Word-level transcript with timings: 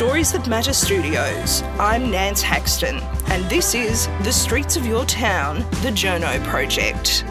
Stories 0.00 0.32
That 0.32 0.48
Matter 0.48 0.72
Studios. 0.72 1.60
I'm 1.78 2.10
Nance 2.10 2.40
Haxton, 2.40 3.00
and 3.26 3.44
this 3.50 3.74
is 3.74 4.06
The 4.22 4.32
Streets 4.32 4.76
of 4.76 4.86
Your 4.86 5.04
Town, 5.04 5.58
the 5.82 5.90
Journo 5.90 6.42
Project. 6.44 7.26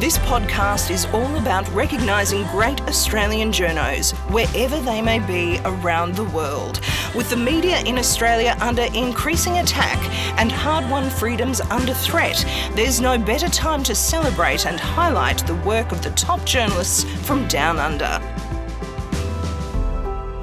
This 0.00 0.16
podcast 0.16 0.90
is 0.90 1.04
all 1.12 1.36
about 1.36 1.70
recognising 1.74 2.44
great 2.44 2.80
Australian 2.88 3.52
journos 3.52 4.14
wherever 4.30 4.80
they 4.80 5.02
may 5.02 5.18
be 5.18 5.60
around 5.66 6.14
the 6.14 6.24
world. 6.24 6.80
With 7.14 7.28
the 7.28 7.36
media 7.36 7.80
in 7.82 7.98
Australia 7.98 8.56
under 8.62 8.84
increasing 8.94 9.58
attack 9.58 9.98
and 10.38 10.50
hard 10.50 10.88
won 10.90 11.10
freedoms 11.10 11.60
under 11.60 11.92
threat, 11.92 12.46
there's 12.74 12.98
no 12.98 13.18
better 13.18 13.50
time 13.50 13.82
to 13.82 13.94
celebrate 13.94 14.64
and 14.64 14.80
highlight 14.80 15.46
the 15.46 15.56
work 15.56 15.92
of 15.92 16.02
the 16.02 16.12
top 16.12 16.46
journalists 16.46 17.04
from 17.26 17.46
down 17.46 17.78
under. 17.78 18.22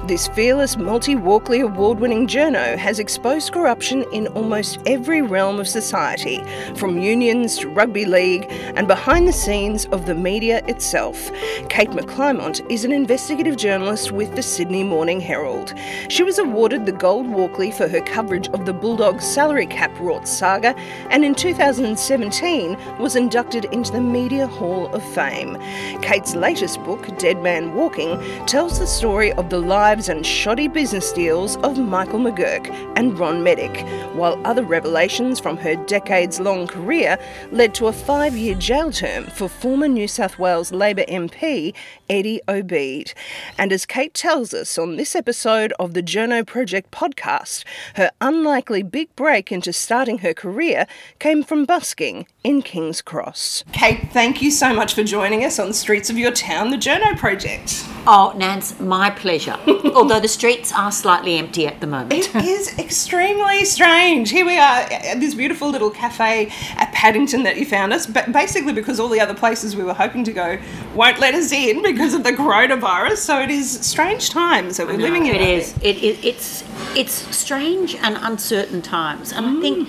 This 0.06 0.28
fearless 0.28 0.76
multi 0.76 1.16
Walkley 1.16 1.60
award 1.60 1.98
winning 1.98 2.26
journo 2.26 2.76
has 2.76 2.98
exposed 2.98 3.54
corruption 3.54 4.04
in 4.12 4.26
almost 4.28 4.78
every 4.84 5.22
realm 5.22 5.58
of 5.58 5.66
society, 5.66 6.44
from 6.76 6.98
unions 6.98 7.56
to 7.60 7.70
rugby 7.70 8.04
league 8.04 8.44
and 8.76 8.86
behind 8.86 9.26
the 9.26 9.32
scenes 9.32 9.86
of 9.86 10.04
the 10.04 10.14
media 10.14 10.62
itself. 10.66 11.30
Kate 11.70 11.88
McClymont 11.88 12.70
is 12.70 12.84
an 12.84 12.92
investigative 12.92 13.56
journalist 13.56 14.12
with 14.12 14.36
the 14.36 14.42
Sydney 14.42 14.84
Morning 14.84 15.20
Herald. 15.20 15.72
She 16.08 16.22
was 16.22 16.38
awarded 16.38 16.84
the 16.84 16.92
Gold 16.92 17.26
Walkley 17.26 17.70
for 17.70 17.88
her 17.88 18.02
coverage 18.02 18.48
of 18.48 18.66
the 18.66 18.74
Bulldogs 18.74 19.24
salary 19.24 19.66
cap 19.66 19.90
rort 19.94 20.26
saga 20.26 20.76
and 21.08 21.24
in 21.24 21.34
2017 21.34 22.76
was 22.98 23.16
inducted 23.16 23.64
into 23.72 23.90
the 23.90 24.02
Media 24.02 24.46
Hall 24.46 24.86
of 24.88 25.02
Fame. 25.14 25.56
Kate's 26.02 26.34
latest 26.34 26.84
book, 26.84 27.16
Dead 27.16 27.42
Man 27.42 27.74
Walking, 27.74 28.20
tells 28.44 28.78
the 28.78 28.86
story 28.86 29.32
of 29.32 29.48
the 29.48 29.58
lives 29.58 29.93
and 29.94 30.26
shoddy 30.26 30.66
business 30.66 31.12
deals 31.12 31.56
of 31.58 31.78
Michael 31.78 32.18
McGurk 32.18 32.68
and 32.96 33.16
Ron 33.16 33.44
Medich, 33.44 33.80
while 34.14 34.44
other 34.44 34.64
revelations 34.64 35.38
from 35.38 35.56
her 35.56 35.76
decades 35.86 36.40
long 36.40 36.66
career 36.66 37.16
led 37.52 37.76
to 37.76 37.86
a 37.86 37.92
five 37.92 38.36
year 38.36 38.56
jail 38.56 38.90
term 38.90 39.26
for 39.26 39.48
former 39.48 39.86
New 39.86 40.08
South 40.08 40.36
Wales 40.36 40.72
Labor 40.72 41.04
MP 41.04 41.74
Eddie 42.10 42.40
Obeid. 42.48 43.14
And 43.56 43.72
as 43.72 43.86
Kate 43.86 44.12
tells 44.12 44.52
us 44.52 44.76
on 44.76 44.96
this 44.96 45.14
episode 45.14 45.72
of 45.78 45.94
the 45.94 46.02
Journo 46.02 46.44
Project 46.44 46.90
podcast, 46.90 47.62
her 47.94 48.10
unlikely 48.20 48.82
big 48.82 49.14
break 49.14 49.52
into 49.52 49.72
starting 49.72 50.18
her 50.18 50.34
career 50.34 50.88
came 51.20 51.44
from 51.44 51.64
busking 51.64 52.26
in 52.42 52.62
King's 52.62 53.00
Cross. 53.00 53.62
Kate, 53.72 54.10
thank 54.10 54.42
you 54.42 54.50
so 54.50 54.74
much 54.74 54.94
for 54.94 55.04
joining 55.04 55.44
us 55.44 55.60
on 55.60 55.68
the 55.68 55.74
streets 55.74 56.10
of 56.10 56.18
your 56.18 56.32
town, 56.32 56.70
the 56.70 56.76
Journo 56.76 57.16
Project. 57.16 57.84
Oh, 58.06 58.34
Nance, 58.36 58.78
my 58.80 59.10
pleasure. 59.10 59.56
Although 59.94 60.20
the 60.20 60.28
streets 60.28 60.72
are 60.72 60.90
slightly 60.90 61.36
empty 61.36 61.66
at 61.66 61.80
the 61.80 61.86
moment. 61.86 62.12
It 62.12 62.34
is 62.44 62.78
extremely 62.78 63.64
strange. 63.64 64.30
Here 64.30 64.44
we 64.44 64.56
are 64.56 64.80
at 64.80 65.20
this 65.20 65.34
beautiful 65.34 65.70
little 65.70 65.90
cafe 65.90 66.50
at 66.76 66.92
Paddington 66.92 67.42
that 67.42 67.56
you 67.56 67.66
found 67.66 67.92
us, 67.92 68.06
but 68.06 68.32
basically 68.32 68.72
because 68.72 68.98
all 68.98 69.08
the 69.08 69.20
other 69.20 69.34
places 69.34 69.76
we 69.76 69.84
were 69.84 69.94
hoping 69.94 70.24
to 70.24 70.32
go 70.32 70.58
won't 70.94 71.18
let 71.18 71.34
us 71.34 71.52
in 71.52 71.82
because 71.82 72.14
of 72.14 72.24
the 72.24 72.32
coronavirus. 72.32 73.18
So 73.18 73.40
it 73.40 73.50
is 73.50 73.70
strange 73.80 74.30
times 74.30 74.78
that 74.78 74.86
we're 74.86 74.98
living 74.98 75.26
in. 75.26 75.34
It 75.34 75.42
is. 75.42 75.76
It, 75.82 75.96
it, 76.02 76.24
it's 76.24 76.64
it's 76.96 77.36
strange 77.36 77.94
and 77.96 78.16
uncertain 78.20 78.80
times, 78.80 79.32
and 79.32 79.44
I 79.46 79.50
mm. 79.50 79.60
think 79.60 79.88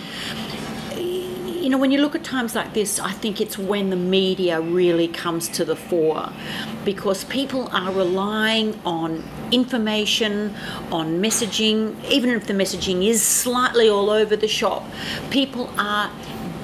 you 1.65 1.71
know, 1.71 1.79
when 1.79 1.89
you 1.89 1.99
look 1.99 2.13
at 2.13 2.23
times 2.23 2.53
like 2.53 2.75
this, 2.75 2.99
I 2.99 3.11
think 3.11 3.41
it's 3.41 3.57
when 3.57 3.89
the 3.89 3.95
media 3.95 4.61
really 4.61 5.07
comes 5.07 5.49
to 5.49 5.65
the 5.65 5.75
fore 5.75 6.29
because 6.83 7.23
people 7.23 7.69
are 7.71 7.91
relying 7.91 8.79
on 8.85 9.23
information, 9.51 10.55
on 10.91 11.21
messaging, 11.21 11.95
even 12.09 12.29
if 12.31 12.47
the 12.47 12.53
messaging 12.53 13.05
is 13.07 13.21
slightly 13.21 13.89
all 13.89 14.09
over 14.09 14.35
the 14.35 14.47
shop. 14.47 14.83
People 15.29 15.69
are 15.77 16.11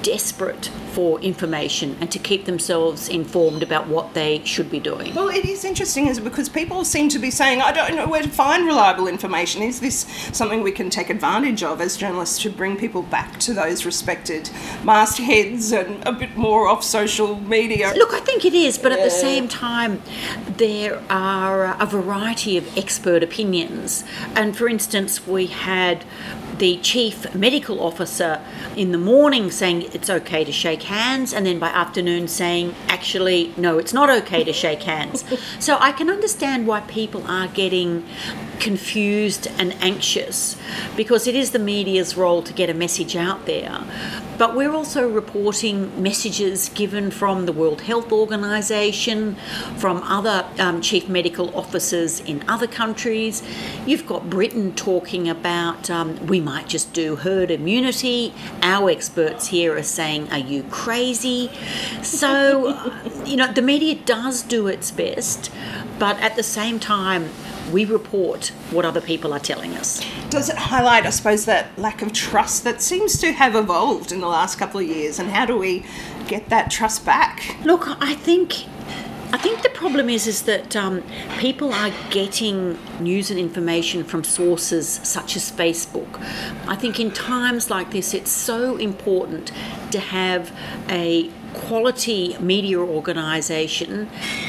desperate 0.02 0.66
for 0.92 1.18
information 1.20 1.96
and 2.00 2.10
to 2.12 2.18
keep 2.18 2.44
themselves 2.44 3.08
informed 3.08 3.62
about 3.62 3.88
what 3.88 4.12
they 4.14 4.44
should 4.44 4.70
be 4.70 4.78
doing. 4.78 5.14
Well, 5.14 5.28
it 5.28 5.44
is 5.44 5.64
interesting 5.64 6.06
is 6.06 6.20
because 6.20 6.48
people 6.48 6.84
seem 6.84 7.08
to 7.10 7.18
be 7.18 7.30
saying, 7.30 7.62
I 7.62 7.72
don't 7.72 7.96
know 7.96 8.06
where 8.06 8.22
to 8.22 8.28
find 8.28 8.66
reliable 8.66 9.08
information. 9.08 9.62
Is 9.62 9.80
this 9.80 10.06
something 10.32 10.62
we 10.62 10.72
can 10.72 10.90
take 10.90 11.08
advantage 11.08 11.62
of 11.62 11.80
as 11.80 11.96
journalists 11.96 12.40
to 12.42 12.50
bring 12.50 12.76
people 12.76 13.02
back 13.02 13.38
to 13.40 13.54
those 13.54 13.86
respected 13.86 14.50
mastheads 14.84 15.72
and 15.72 16.06
a 16.06 16.12
bit 16.12 16.36
more 16.36 16.68
off 16.68 16.84
social 16.84 17.40
media? 17.40 17.92
Look, 17.96 18.12
I 18.12 18.20
think 18.20 18.44
it 18.44 18.54
is, 18.54 18.78
but 18.78 18.92
yeah. 18.92 18.98
at 18.98 19.04
the 19.04 19.10
same 19.10 19.48
time, 19.48 20.02
there 20.58 21.02
are 21.08 21.80
a 21.80 21.86
variety 21.86 22.58
of 22.58 22.76
expert 22.76 23.22
opinions. 23.22 24.04
And 24.36 24.56
for 24.56 24.68
instance, 24.68 25.26
we 25.26 25.46
had 25.46 26.04
the 26.58 26.76
chief 26.78 27.34
medical 27.34 27.80
officer 27.80 28.40
in 28.76 28.92
the 28.92 28.98
morning 28.98 29.50
saying 29.50 29.82
it's 29.94 30.10
okay 30.10 30.44
to 30.44 30.52
shake 30.52 30.84
hands, 30.84 31.32
and 31.32 31.46
then 31.46 31.58
by 31.58 31.68
afternoon 31.68 32.28
saying, 32.28 32.74
actually, 32.88 33.52
no, 33.56 33.78
it's 33.78 33.92
not 33.92 34.10
okay 34.10 34.44
to 34.44 34.52
shake 34.52 34.82
hands. 34.82 35.24
so 35.58 35.76
I 35.80 35.92
can 35.92 36.10
understand 36.10 36.66
why 36.66 36.80
people 36.80 37.26
are 37.26 37.48
getting 37.48 38.06
confused 38.62 39.48
and 39.58 39.74
anxious 39.82 40.56
because 40.96 41.26
it 41.26 41.34
is 41.34 41.50
the 41.50 41.58
media's 41.58 42.16
role 42.16 42.42
to 42.44 42.52
get 42.52 42.70
a 42.70 42.74
message 42.74 43.16
out 43.16 43.44
there. 43.44 43.84
But 44.38 44.54
we're 44.54 44.72
also 44.72 45.08
reporting 45.08 46.00
messages 46.00 46.68
given 46.68 47.10
from 47.10 47.46
the 47.46 47.52
World 47.52 47.82
Health 47.82 48.12
Organization, 48.12 49.36
from 49.76 50.02
other 50.04 50.46
um, 50.58 50.80
chief 50.80 51.08
medical 51.08 51.54
officers 51.56 52.20
in 52.20 52.48
other 52.48 52.66
countries. 52.68 53.42
You've 53.84 54.06
got 54.06 54.30
Britain 54.30 54.74
talking 54.74 55.28
about 55.28 55.90
um, 55.90 56.26
we 56.26 56.40
might 56.40 56.68
just 56.68 56.92
do 56.92 57.16
herd 57.16 57.50
immunity. 57.50 58.32
Our 58.62 58.90
experts 58.90 59.48
here 59.48 59.76
are 59.76 59.82
saying, 59.82 60.30
Are 60.30 60.38
you 60.38 60.62
crazy? 60.70 61.50
So, 62.02 62.92
you 63.26 63.36
know, 63.36 63.52
the 63.52 63.62
media 63.62 63.96
does 63.96 64.42
do 64.42 64.68
its 64.68 64.90
best, 64.92 65.50
but 65.98 66.16
at 66.20 66.36
the 66.36 66.42
same 66.44 66.78
time, 66.78 67.30
we 67.72 67.84
report 67.84 68.48
what 68.70 68.84
other 68.84 69.00
people 69.00 69.32
are 69.32 69.40
telling 69.40 69.74
us. 69.74 70.04
Does 70.30 70.48
it 70.48 70.56
highlight, 70.56 71.06
I 71.06 71.10
suppose, 71.10 71.44
that 71.46 71.76
lack 71.78 72.02
of 72.02 72.12
trust 72.12 72.64
that 72.64 72.82
seems 72.82 73.18
to 73.18 73.32
have 73.32 73.54
evolved 73.54 74.12
in 74.12 74.20
the 74.20 74.28
last 74.28 74.58
couple 74.58 74.80
of 74.80 74.86
years, 74.86 75.18
and 75.18 75.30
how 75.30 75.46
do 75.46 75.56
we 75.56 75.84
get 76.28 76.48
that 76.50 76.70
trust 76.70 77.04
back? 77.04 77.56
Look, 77.64 77.84
I 78.00 78.14
think 78.14 78.66
I 79.34 79.38
think 79.38 79.62
the 79.62 79.70
problem 79.70 80.10
is 80.10 80.26
is 80.26 80.42
that 80.42 80.76
um, 80.76 81.02
people 81.38 81.72
are 81.72 81.90
getting 82.10 82.78
news 83.00 83.30
and 83.30 83.40
information 83.40 84.04
from 84.04 84.24
sources 84.24 84.86
such 84.86 85.36
as 85.36 85.50
Facebook. 85.50 86.22
I 86.68 86.76
think 86.76 87.00
in 87.00 87.10
times 87.12 87.70
like 87.70 87.92
this, 87.92 88.12
it's 88.12 88.30
so 88.30 88.76
important 88.76 89.50
to 89.90 90.00
have 90.00 90.54
a 90.90 91.30
quality 91.54 92.36
media 92.38 92.78
organisation. 92.78 94.08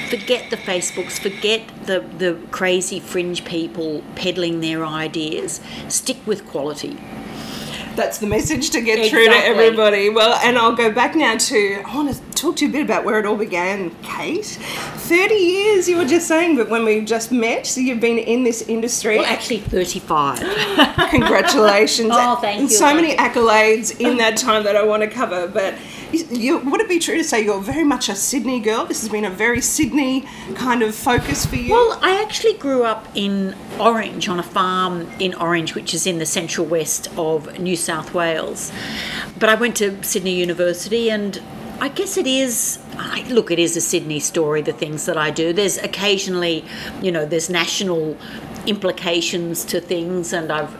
Forget 0.09 0.49
the 0.49 0.57
Facebooks, 0.57 1.19
forget 1.19 1.61
the, 1.85 1.99
the 2.17 2.39
crazy 2.51 2.99
fringe 2.99 3.45
people 3.45 4.03
peddling 4.15 4.61
their 4.61 4.85
ideas. 4.85 5.61
Stick 5.87 6.17
with 6.25 6.45
quality 6.47 6.97
that's 7.95 8.17
the 8.17 8.27
message 8.27 8.69
to 8.71 8.81
get 8.81 8.99
exactly. 8.99 9.09
through 9.09 9.33
to 9.33 9.45
everybody. 9.45 10.09
Well, 10.09 10.39
and 10.43 10.57
I'll 10.57 10.75
go 10.75 10.91
back 10.91 11.15
now 11.15 11.37
to 11.37 11.83
I 11.85 11.95
want 11.95 12.13
to 12.13 12.21
talk 12.31 12.55
to 12.57 12.65
you 12.65 12.69
a 12.69 12.73
bit 12.73 12.83
about 12.83 13.05
where 13.05 13.19
it 13.19 13.25
all 13.25 13.37
began, 13.37 13.91
Kate. 14.01 14.45
Thirty 14.45 15.35
years, 15.35 15.87
you 15.87 15.97
were 15.97 16.05
just 16.05 16.27
saying, 16.27 16.55
but 16.55 16.69
when 16.69 16.85
we 16.85 17.01
just 17.01 17.31
met, 17.31 17.67
so 17.67 17.81
you've 17.81 17.99
been 17.99 18.17
in 18.17 18.43
this 18.43 18.61
industry. 18.63 19.17
Well, 19.17 19.25
actually, 19.25 19.59
thirty-five. 19.59 20.39
Congratulations! 21.09 22.09
oh, 22.13 22.35
thank 22.37 22.61
and 22.61 22.69
you. 22.69 22.75
So 22.75 22.93
many 22.93 23.15
accolades 23.15 23.99
in 23.99 24.17
that 24.17 24.37
time 24.37 24.63
that 24.63 24.75
I 24.75 24.83
want 24.83 25.03
to 25.03 25.09
cover, 25.09 25.47
but. 25.47 25.75
You, 26.13 26.59
would 26.59 26.79
it 26.79 26.87
be 26.87 26.99
true 26.99 27.17
to 27.17 27.23
say 27.23 27.43
you're 27.43 27.59
very 27.59 27.83
much 27.83 28.07
a 28.07 28.15
Sydney 28.15 28.59
girl? 28.59 28.85
This 28.85 29.01
has 29.01 29.09
been 29.09 29.25
a 29.25 29.31
very 29.31 29.61
Sydney 29.61 30.21
kind 30.53 30.83
of 30.83 30.93
focus 30.93 31.45
for 31.45 31.55
you. 31.55 31.71
Well, 31.71 31.99
I 32.03 32.21
actually 32.21 32.53
grew 32.53 32.83
up 32.83 33.07
in 33.15 33.55
Orange 33.79 34.29
on 34.29 34.39
a 34.39 34.43
farm 34.43 35.09
in 35.19 35.33
Orange, 35.33 35.73
which 35.73 35.93
is 35.93 36.05
in 36.05 36.19
the 36.19 36.25
central 36.27 36.67
west 36.67 37.07
of 37.17 37.59
New 37.59 37.75
South 37.75 38.13
Wales. 38.13 38.71
But 39.39 39.49
I 39.49 39.55
went 39.55 39.75
to 39.77 40.03
Sydney 40.03 40.35
University 40.35 41.09
and 41.09 41.41
I 41.79 41.89
guess 41.89 42.15
it 42.15 42.27
is. 42.27 42.79
I, 42.95 43.23
look, 43.29 43.49
it 43.49 43.59
is 43.59 43.75
a 43.75 43.81
Sydney 43.81 44.19
story. 44.19 44.61
The 44.61 44.71
things 44.71 45.05
that 45.05 45.17
I 45.17 45.31
do. 45.31 45.51
There's 45.51 45.77
occasionally, 45.77 46.63
you 47.01 47.11
know, 47.11 47.25
there's 47.25 47.49
national 47.49 48.15
implications 48.65 49.65
to 49.65 49.81
things, 49.81 50.31
and 50.31 50.51
I've 50.51 50.73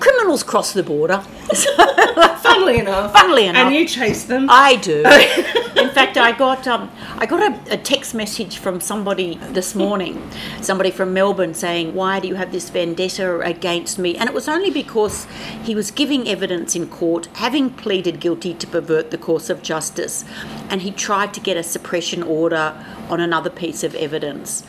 criminals 0.00 0.42
cross 0.42 0.72
the 0.72 0.82
border. 0.82 1.20
funnily 2.42 2.78
enough. 2.78 3.12
Funnily 3.12 3.46
enough. 3.46 3.66
And 3.66 3.74
you 3.74 3.86
chase 3.86 4.24
them. 4.24 4.46
I 4.50 4.76
do. 4.76 4.98
In 5.78 5.90
fact, 5.90 6.16
I 6.16 6.32
got 6.32 6.66
um, 6.66 6.90
I 7.18 7.26
got 7.26 7.40
a, 7.40 7.74
a, 7.74 7.76
text 7.76 8.14
message 8.14 8.58
from 8.58 8.80
somebody 8.80 9.36
this 9.52 9.74
morning, 9.76 10.28
somebody 10.60 10.90
from 10.90 11.14
Melbourne 11.14 11.54
saying, 11.54 11.94
"Why 11.94 12.18
do 12.18 12.26
you 12.26 12.34
have 12.34 12.50
this 12.50 12.68
vendetta 12.68 13.40
against 13.40 13.98
me?" 13.98 14.16
And 14.16 14.28
it 14.28 14.34
was 14.34 14.48
only 14.48 14.70
because 14.70 15.26
he 15.62 15.74
was 15.74 15.92
giving 15.92 16.28
evidence 16.28 16.74
in 16.74 16.88
court, 16.88 17.26
having 17.34 17.70
pleaded 17.70 18.18
guilty 18.18 18.54
to 18.54 18.66
pervert 18.66 19.10
the 19.12 19.18
course 19.18 19.50
of 19.50 19.62
justice, 19.62 20.24
and 20.68 20.82
he 20.82 20.90
tried 20.90 21.32
to 21.34 21.40
get 21.40 21.56
a 21.56 21.62
suppression 21.62 22.24
order 22.24 22.74
on 23.08 23.20
another 23.20 23.50
piece 23.50 23.84
of 23.84 23.94
evidence, 23.94 24.64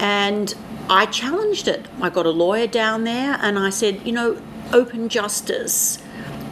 and 0.00 0.54
I 0.90 1.06
challenged 1.06 1.68
it. 1.68 1.86
I 2.02 2.10
got 2.10 2.26
a 2.26 2.30
lawyer 2.30 2.66
down 2.66 3.04
there 3.04 3.38
and 3.40 3.56
I 3.60 3.70
said, 3.70 4.04
you 4.04 4.10
know, 4.10 4.42
open 4.72 5.08
justice 5.08 6.02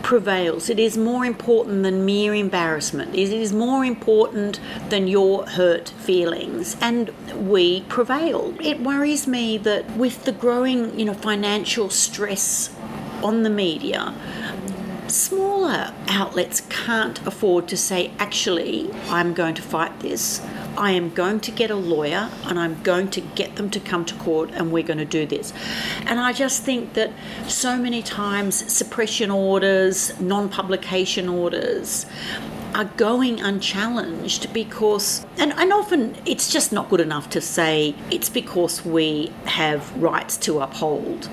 prevails. 0.05 0.71
It 0.71 0.79
is 0.79 0.97
more 0.97 1.25
important 1.25 1.83
than 1.83 2.05
mere 2.05 2.33
embarrassment. 2.33 3.17
It 3.17 3.33
is 3.33 3.53
more 3.53 3.85
important 3.85 4.61
than 4.91 5.09
your 5.09 5.45
hurt 5.45 5.89
feelings. 5.89 6.77
And 6.81 7.11
we 7.35 7.81
prevail. 7.89 8.55
It 8.61 8.81
worries 8.81 9.27
me 9.27 9.59
that 9.59 9.91
with 9.97 10.25
the 10.25 10.33
growing, 10.33 10.97
you 10.97 11.05
know, 11.05 11.15
financial 11.15 11.91
stress 11.91 12.73
on 13.25 13.43
the 13.43 13.51
media, 13.51 14.15
smaller 15.09 15.93
outlets 16.07 16.61
can't 16.71 17.27
afford 17.27 17.67
to 17.69 17.77
say, 17.77 18.13
actually, 18.21 18.89
I'm 19.09 19.35
going 19.35 19.57
to 19.57 19.63
fight 19.63 19.99
this. 19.99 20.41
I 20.79 20.93
am 20.93 21.11
going 21.11 21.41
to 21.41 21.51
get 21.51 21.73
a 21.73 21.77
lawyer 21.77 22.31
and 22.45 22.57
I'm 22.57 22.81
going 22.85 23.11
to 23.11 23.21
get 23.21 23.57
them 23.57 23.69
to 23.71 23.81
come 23.81 24.05
to 24.05 24.15
court 24.15 24.51
and 24.53 24.71
we're 24.71 24.85
going 24.85 24.99
to 24.99 25.05
do 25.05 25.27
this. 25.27 25.53
And 26.07 26.21
I 26.21 26.33
just 26.33 26.63
think 26.63 26.95
that 26.95 27.11
so 27.49 27.77
many 27.77 28.01
times 28.01 28.73
suppression 28.73 29.33
orders, 29.33 30.19
non 30.21 30.49
publication 30.49 31.29
orders, 31.29 32.07
are 32.77 32.85
going 32.85 33.41
unchallenged 33.41 34.53
because, 34.53 35.27
and, 35.37 35.53
and 35.55 35.73
often 35.73 36.15
it's 36.25 36.49
just 36.53 36.73
not 36.73 36.89
good 36.89 37.01
enough 37.01 37.29
to 37.31 37.41
say 37.41 37.97
it's 38.13 38.29
because 38.29 38.85
we 38.85 39.33
have 39.47 39.93
rights 40.01 40.37
to 40.37 40.61
uphold 40.61 41.29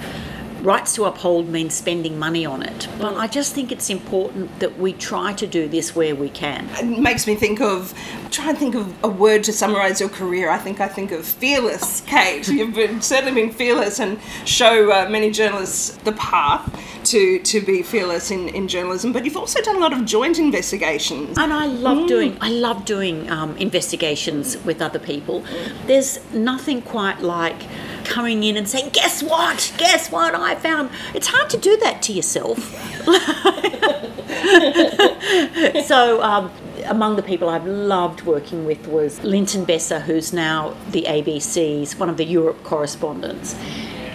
rights 0.66 0.96
to 0.96 1.06
uphold 1.06 1.48
means 1.48 1.74
spending 1.74 2.18
money 2.18 2.46
on 2.46 2.64
it. 2.64 2.88
But 3.00 3.16
I 3.16 3.28
just 3.28 3.54
think 3.54 3.72
it's 3.72 3.90
important 3.90 4.60
that 4.60 4.78
we 4.80 4.94
try 4.94 5.34
to 5.34 5.46
do 5.46 5.68
this 5.68 5.96
where 5.96 6.16
we 6.16 6.30
can. 6.30 6.68
It 6.78 7.00
makes 7.00 7.28
me 7.28 7.36
think 7.36 7.62
of, 7.62 7.94
try 8.32 8.50
and 8.50 8.58
think 8.58 8.76
of 8.76 9.04
a 9.04 9.08
word 9.08 9.44
to 9.44 9.54
summarise 9.54 10.00
your 10.00 10.10
career. 10.10 10.50
I 10.50 10.58
think 10.58 10.82
I 10.82 10.88
think 10.88 11.12
of 11.12 11.26
fearless, 11.26 12.02
Kate. 12.02 12.48
You've 12.48 12.74
been, 12.74 13.02
certainly 13.02 13.40
been 13.40 13.54
fearless 13.54 14.00
and 14.00 14.20
show 14.46 14.92
uh, 14.92 15.08
many 15.10 15.30
journalists 15.30 15.98
the 15.98 16.14
path 16.14 16.64
to, 17.06 17.40
to 17.40 17.62
be 17.62 17.84
fearless 17.84 18.32
in, 18.32 18.50
in 18.50 18.68
journalism. 18.68 19.14
But 19.14 19.26
you've 19.26 19.38
also 19.38 19.62
done 19.62 19.76
a 19.76 19.80
lot 19.80 19.94
of 19.94 20.06
joint 20.06 20.40
investigations. 20.40 21.38
And 21.38 21.54
I 21.54 21.68
love 21.68 22.00
mm. 22.00 22.08
doing, 22.08 22.38
I 22.42 22.50
love 22.50 22.86
doing 22.86 23.30
um, 23.30 23.56
investigations 23.58 24.58
with 24.66 24.82
other 24.82 25.00
people. 25.00 25.44
There's 25.86 26.20
nothing 26.34 26.82
quite 26.82 27.22
like 27.22 27.62
coming 28.06 28.44
in 28.44 28.58
and 28.58 28.68
saying, 28.68 28.90
Guess 28.92 29.24
what? 29.24 29.74
Guess 29.78 30.12
what 30.12 30.36
I 30.36 30.56
found? 30.56 30.90
It's 31.14 31.28
hard 31.28 31.50
to 31.52 31.58
do 31.58 31.78
that 31.78 32.02
to 32.04 32.14
yourself. 32.14 32.60
so, 35.86 36.22
um, 36.22 36.52
among 36.86 37.16
the 37.16 37.24
people 37.24 37.50
I've 37.50 37.66
loved 37.66 38.22
working 38.22 38.66
with 38.66 38.88
was 38.88 39.24
Linton 39.24 39.66
Besser, 39.66 40.00
who's 40.00 40.34
now 40.34 40.76
the 40.92 41.04
ABC's 41.04 41.98
one 41.98 42.10
of 42.10 42.18
the 42.18 42.26
Europe 42.26 42.64
correspondents. 42.64 43.56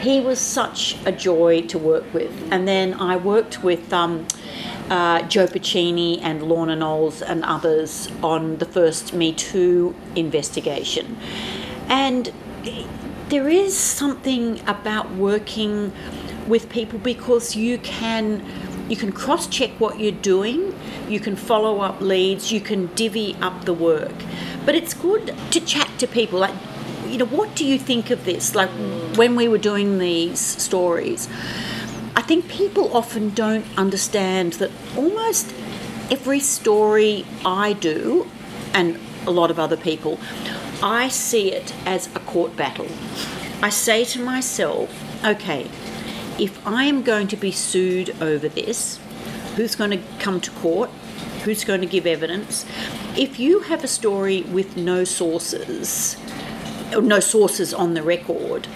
He 0.01 0.21
was 0.21 0.39
such 0.39 0.97
a 1.05 1.13
joy 1.13 1.63
to 1.63 1.79
work 1.79 2.05
with. 2.15 2.33
And 2.51 2.67
then 2.67 2.95
I 2.95 3.17
worked 3.17 3.63
with 3.63 3.93
um, 3.93 4.27
uh, 4.89 5.23
Jo 5.23 5.47
Puccini 5.47 6.21
and 6.21 6.43
Lorna 6.43 6.75
Knowles 6.75 7.23
and 7.23 7.45
others 7.45 8.09
on 8.23 8.57
the 8.59 8.65
first 8.65 9.13
Me 9.13 9.33
Too 9.33 9.95
investigation. 10.17 11.19
And 11.89 12.33
there 13.31 13.49
is 13.49 13.77
something 13.77 14.61
about 14.69 15.11
working 15.13 15.93
with 16.47 16.69
people 16.69 16.99
because 16.99 17.57
you 17.57 17.79
can 17.79 18.45
you 18.89 18.97
can 18.97 19.13
cross 19.13 19.47
check 19.47 19.71
what 19.79 20.01
you're 20.01 20.11
doing 20.11 20.75
you 21.09 21.21
can 21.21 21.37
follow 21.37 21.81
up 21.81 22.01
leads 22.01 22.51
you 22.51 22.61
can 22.61 22.87
divvy 22.95 23.37
up 23.41 23.65
the 23.65 23.75
work. 23.75 24.15
But 24.67 24.75
it's 24.75 24.95
good 24.95 25.35
to 25.53 25.61
chat 25.61 25.89
to 26.01 26.07
people 26.07 26.39
like 26.39 26.55
you 27.07 27.19
know 27.19 27.27
what 27.27 27.55
do 27.57 27.65
you 27.65 27.79
think 27.79 28.11
of 28.11 28.25
this? 28.25 28.55
Like 28.55 28.71
when 29.17 29.35
we 29.37 29.49
were 29.49 29.59
doing 29.59 29.99
these 29.99 30.41
stories 30.41 31.29
i 32.17 32.23
think 32.23 32.49
people 32.49 32.95
often 32.97 33.31
don't 33.31 33.65
understand 33.77 34.55
that 34.55 34.71
almost 34.97 35.53
every 36.11 36.41
story 36.41 37.25
i 37.45 37.73
do 37.73 38.27
and 38.73 38.99
a 39.31 39.33
lot 39.33 39.51
of 39.51 39.59
other 39.59 39.77
people 39.77 40.19
I 40.83 41.09
see 41.09 41.53
it 41.53 41.75
as 41.85 42.07
a 42.17 42.21
court 42.21 42.57
battle. 42.57 42.89
I 43.63 43.69
say 43.69 44.05
to 44.07 44.21
myself, 44.21 44.91
okay, 45.25 45.71
if 46.39 46.67
I 46.67 46.85
am 46.85 47.03
going 47.03 47.29
to 47.29 47.37
be 47.37 47.53
sued 47.53 48.17
over 48.23 48.49
this, 48.49 48.99
who's 49.57 49.77
going 49.77 49.91
to 49.91 50.01
come 50.19 50.41
to 50.41 50.51
court? 50.53 50.89
Who's 51.45 51.65
going 51.65 51.83
to 51.83 51.87
give 51.87 52.07
evidence? 52.07 52.65
If 53.17 53.39
you 53.39 53.61
have 53.61 53.85
a 53.85 53.89
story 53.89 54.43
with 54.43 54.79
no 54.79 55.05
sources, 55.05 56.17
no 56.93 57.21
sources 57.21 57.75
on 57.75 57.93
the 57.93 58.03
record, 58.03 58.67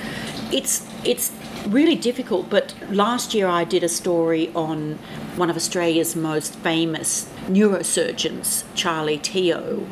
it's 0.53 0.87
it's 1.05 1.33
really 1.67 1.97
difficult. 1.97 2.51
But 2.51 2.75
last 2.91 3.33
year 3.33 3.47
I 3.47 3.65
did 3.65 3.83
a 3.83 3.89
story 3.89 4.51
on 4.55 4.99
one 5.37 5.49
of 5.49 5.57
Australia's 5.57 6.15
most 6.15 6.55
famous 6.57 7.31
neurosurgeons, 7.49 8.65
Charlie 8.75 9.19
Teo 9.19 9.87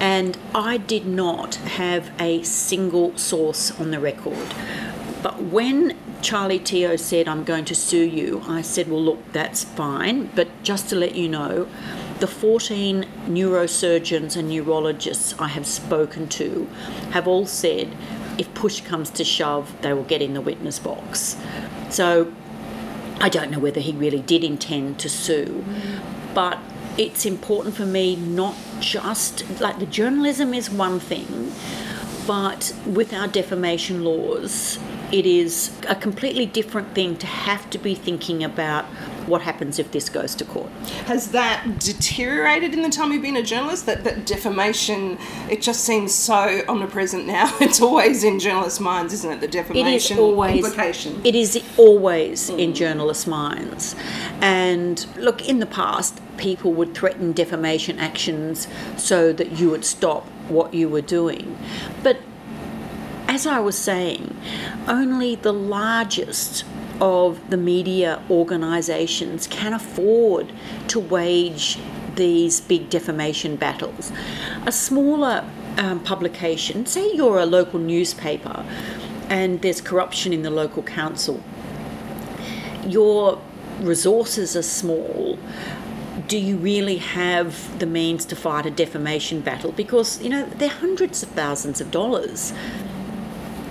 and 0.00 0.36
I 0.54 0.78
did 0.78 1.06
not 1.06 1.56
have 1.56 2.10
a 2.18 2.42
single 2.42 3.16
source 3.16 3.78
on 3.78 3.90
the 3.90 4.00
record. 4.00 4.54
But 5.22 5.42
when 5.42 5.96
Charlie 6.22 6.58
Teo 6.58 6.96
said, 6.96 7.28
I'm 7.28 7.44
going 7.44 7.66
to 7.66 7.74
sue 7.74 8.04
you, 8.04 8.42
I 8.46 8.62
said, 8.62 8.88
Well, 8.88 9.02
look, 9.02 9.32
that's 9.32 9.62
fine, 9.62 10.30
but 10.34 10.48
just 10.62 10.88
to 10.88 10.96
let 10.96 11.14
you 11.14 11.28
know, 11.28 11.68
the 12.20 12.26
14 12.26 13.06
neurosurgeons 13.26 14.36
and 14.36 14.48
neurologists 14.48 15.34
I 15.38 15.48
have 15.48 15.66
spoken 15.66 16.28
to 16.28 16.68
have 17.12 17.26
all 17.26 17.46
said 17.46 17.96
if 18.38 18.52
push 18.54 18.80
comes 18.80 19.10
to 19.10 19.24
shove, 19.24 19.74
they 19.82 19.92
will 19.92 20.04
get 20.04 20.22
in 20.22 20.34
the 20.34 20.40
witness 20.40 20.78
box. 20.78 21.36
So 21.90 22.32
I 23.20 23.28
don't 23.28 23.50
know 23.50 23.58
whether 23.58 23.80
he 23.80 23.92
really 23.92 24.22
did 24.22 24.44
intend 24.44 24.98
to 25.00 25.08
sue, 25.10 25.64
mm. 25.66 26.34
but 26.34 26.58
it's 26.98 27.24
important 27.24 27.74
for 27.74 27.86
me 27.86 28.16
not 28.16 28.56
just 28.80 29.60
like 29.60 29.78
the 29.78 29.86
journalism 29.86 30.54
is 30.54 30.70
one 30.70 31.00
thing, 31.00 31.52
but 32.26 32.74
with 32.86 33.12
our 33.12 33.26
defamation 33.26 34.04
laws, 34.04 34.78
it 35.12 35.26
is 35.26 35.72
a 35.88 35.94
completely 35.94 36.46
different 36.46 36.94
thing 36.94 37.16
to 37.16 37.26
have 37.26 37.68
to 37.70 37.78
be 37.78 37.94
thinking 37.94 38.44
about 38.44 38.84
what 39.30 39.42
happens 39.42 39.78
if 39.78 39.90
this 39.92 40.08
goes 40.08 40.34
to 40.34 40.44
court. 40.44 40.70
Has 41.06 41.30
that 41.30 41.78
deteriorated 41.78 42.74
in 42.74 42.82
the 42.82 42.90
time 42.90 43.12
you've 43.12 43.22
been 43.22 43.36
a 43.36 43.42
journalist? 43.42 43.86
That, 43.86 44.04
that 44.04 44.26
defamation, 44.26 45.18
it 45.48 45.62
just 45.62 45.84
seems 45.84 46.14
so 46.14 46.62
omnipresent 46.68 47.26
now. 47.26 47.56
It's 47.70 47.80
always 47.80 48.24
in 48.24 48.40
journalists' 48.40 48.80
minds, 48.80 49.12
isn't 49.12 49.30
it? 49.30 49.40
The 49.40 49.46
defamation 49.46 49.86
it 49.86 49.94
is 49.94 50.18
always, 50.18 50.64
implication. 50.64 51.20
It 51.24 51.36
is 51.36 51.62
always 51.76 52.50
mm. 52.50 52.58
in 52.58 52.74
journalists' 52.74 53.28
minds. 53.28 53.94
And 54.40 55.06
look, 55.16 55.48
in 55.48 55.60
the 55.60 55.66
past, 55.66 56.20
people 56.36 56.72
would 56.72 56.94
threaten 56.94 57.32
defamation 57.32 58.00
actions 58.00 58.66
so 58.96 59.32
that 59.32 59.52
you 59.52 59.70
would 59.70 59.84
stop 59.84 60.26
what 60.48 60.74
you 60.74 60.88
were 60.88 61.02
doing. 61.02 61.56
But 62.02 62.18
as 63.28 63.46
I 63.46 63.60
was 63.60 63.78
saying, 63.78 64.36
only 64.88 65.36
the 65.36 65.52
largest 65.52 66.64
of 67.00 67.50
the 67.50 67.56
media 67.56 68.22
organisations 68.30 69.46
can 69.46 69.72
afford 69.72 70.52
to 70.88 71.00
wage 71.00 71.78
these 72.16 72.60
big 72.60 72.90
defamation 72.90 73.56
battles. 73.56 74.12
A 74.66 74.72
smaller 74.72 75.44
um, 75.78 76.00
publication, 76.00 76.84
say 76.86 77.12
you're 77.14 77.38
a 77.38 77.46
local 77.46 77.78
newspaper 77.78 78.64
and 79.28 79.62
there's 79.62 79.80
corruption 79.80 80.32
in 80.32 80.42
the 80.42 80.50
local 80.50 80.82
council, 80.82 81.42
your 82.84 83.40
resources 83.80 84.56
are 84.56 84.62
small. 84.62 85.38
Do 86.26 86.36
you 86.36 86.56
really 86.56 86.96
have 86.98 87.78
the 87.78 87.86
means 87.86 88.24
to 88.26 88.36
fight 88.36 88.66
a 88.66 88.70
defamation 88.70 89.40
battle? 89.40 89.72
Because, 89.72 90.20
you 90.20 90.28
know, 90.28 90.44
they're 90.46 90.68
hundreds 90.68 91.22
of 91.22 91.30
thousands 91.30 91.80
of 91.80 91.90
dollars. 91.90 92.52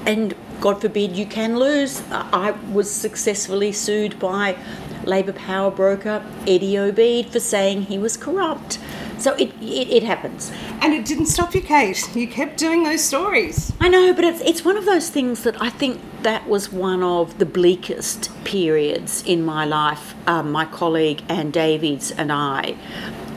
And 0.05 0.33
God 0.62 0.82
forbid 0.82 1.16
you 1.16 1.25
can 1.25 1.58
lose. 1.58 2.04
I 2.12 2.51
was 2.72 2.92
successfully 2.92 3.72
sued 3.72 4.20
by 4.20 4.58
Labor 5.06 5.34
power 5.34 5.72
broker 5.72 6.24
Eddie 6.42 6.78
Obeid 6.78 7.30
for 7.30 7.39
saying 7.39 7.84
he 7.84 7.98
was 7.98 8.18
corrupt. 8.18 8.80
So 9.18 9.34
it, 9.36 9.51
it, 9.62 9.89
it, 9.89 10.04
happens. 10.04 10.51
And 10.82 10.94
it 10.94 11.06
didn't 11.06 11.25
stop 11.25 11.54
you, 11.54 11.62
Kate. 11.62 12.16
You 12.16 12.28
kept 12.28 12.58
doing 12.58 12.84
those 12.84 13.04
stories. 13.04 13.74
I 13.80 13.89
know, 13.89 14.13
but 14.13 14.24
it's, 14.24 14.39
it's 14.42 14.63
one 14.63 14.78
of 14.78 14.86
those 14.86 15.10
things 15.10 15.44
that 15.44 15.62
I 15.62 15.70
think 15.70 16.00
that 16.22 16.48
was 16.48 16.72
one 16.72 17.04
of 17.04 17.38
the 17.38 17.46
bleakest 17.46 18.32
periods 18.46 19.24
in 19.25 19.44
my 19.44 19.66
life. 19.66 20.16
Um, 20.28 20.51
my 20.51 20.66
colleague 20.66 21.24
Anne 21.28 21.51
Davies 21.51 22.12
and 22.12 22.32
I 22.32 22.75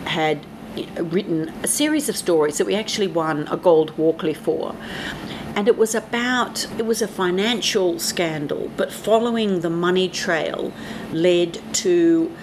had 0.04 0.44
written 0.96 1.52
a 1.62 1.66
series 1.66 2.08
of 2.08 2.16
stories 2.16 2.58
that 2.58 2.66
we 2.66 2.74
actually 2.74 3.08
won 3.08 3.46
a 3.48 3.56
gold 3.56 3.96
Walkley 3.98 4.34
for 4.34 4.74
and 5.54 5.68
it 5.68 5.76
was 5.76 5.94
about 5.94 6.66
it 6.78 6.86
was 6.86 7.02
a 7.02 7.08
financial 7.08 7.98
scandal 7.98 8.70
but 8.76 8.92
following 8.92 9.60
the 9.60 9.70
money 9.70 10.08
trail 10.08 10.72
led 11.12 11.60
to 11.74 12.34